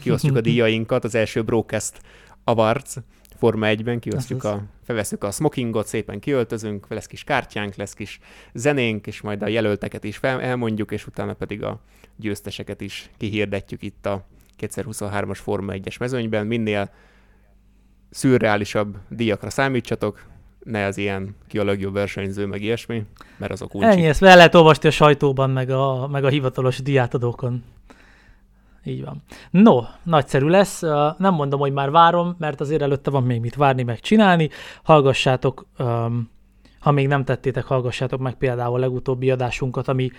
[0.00, 2.00] kiosztjuk a díjainkat, az első broadcast
[2.44, 2.96] avarc
[3.40, 8.18] Forma 1-ben, kiosztjuk a, felveszünk a smokingot, szépen kiöltözünk, lesz kis kártyánk, lesz kis
[8.54, 11.80] zenénk, és majd a jelölteket is fel, elmondjuk, és utána pedig a
[12.16, 14.26] győzteseket is kihirdetjük itt a
[14.58, 16.46] 2023-as Forma 1-es mezőnyben.
[16.46, 16.90] Minél
[18.10, 20.26] szürreálisabb díjakra számítsatok,
[20.64, 23.04] ne az ilyen ki a legjobb versenyző, meg ilyesmi,
[23.36, 23.82] mert azok úgy.
[23.82, 27.64] Ennyi, ezt el lehet olvasni a sajtóban, meg a, meg a hivatalos diátadókon.
[28.84, 29.22] Így van.
[29.50, 30.80] No, nagyszerű lesz.
[31.18, 34.48] Nem mondom, hogy már várom, mert azért előtte van még mit várni, meg csinálni.
[34.82, 35.66] Hallgassátok,
[36.80, 40.10] ha még nem tettétek, hallgassátok meg például a legutóbbi adásunkat, ami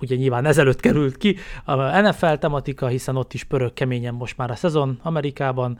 [0.00, 4.50] ugye nyilván ezelőtt került ki, a NFL tematika, hiszen ott is pörög keményen most már
[4.50, 5.78] a szezon Amerikában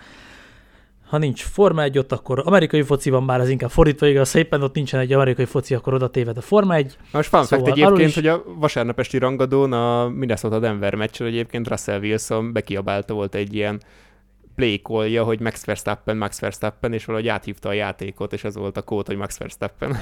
[1.09, 4.63] ha nincs Forma 1 ott, akkor amerikai foci van, bár az inkább fordítva igaz, szépen
[4.63, 6.97] ott nincsen egy amerikai foci, akkor oda téved a Forma 1.
[7.13, 8.15] Most fun szóval egyébként, is...
[8.15, 13.81] hogy a vasárnapesti rangadón a Minnesota Denver meccsen egyébként Russell Wilson bekiabálta volt egy ilyen
[14.59, 18.83] play hogy Max Verstappen, Max Verstappen, és valahogy áthívta a játékot, és ez volt a
[18.83, 19.97] kód, hogy Max Verstappen.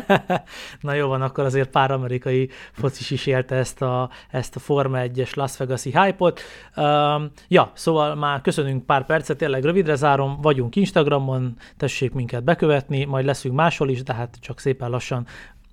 [0.80, 4.98] Na jó van, akkor azért pár amerikai focis is élte ezt a, ezt a Forma
[5.00, 6.40] 1-es Las Vegas-i hype-ot.
[6.76, 13.04] Um, ja, szóval már köszönünk pár percet, tényleg rövidre zárom, vagyunk Instagramon, tessék minket bekövetni,
[13.04, 15.26] majd leszünk máshol is, de hát csak szépen lassan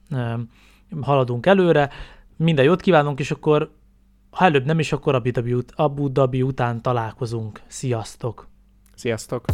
[0.09, 0.49] um,
[1.01, 1.89] haladunk előre.
[2.37, 3.69] Minden jót kívánunk, és akkor
[4.35, 7.61] ha előbb nem is, akkor Abu Dhabi, Abu Dhabi után találkozunk.
[7.67, 8.47] Sziasztok!
[8.95, 9.45] Sziasztok!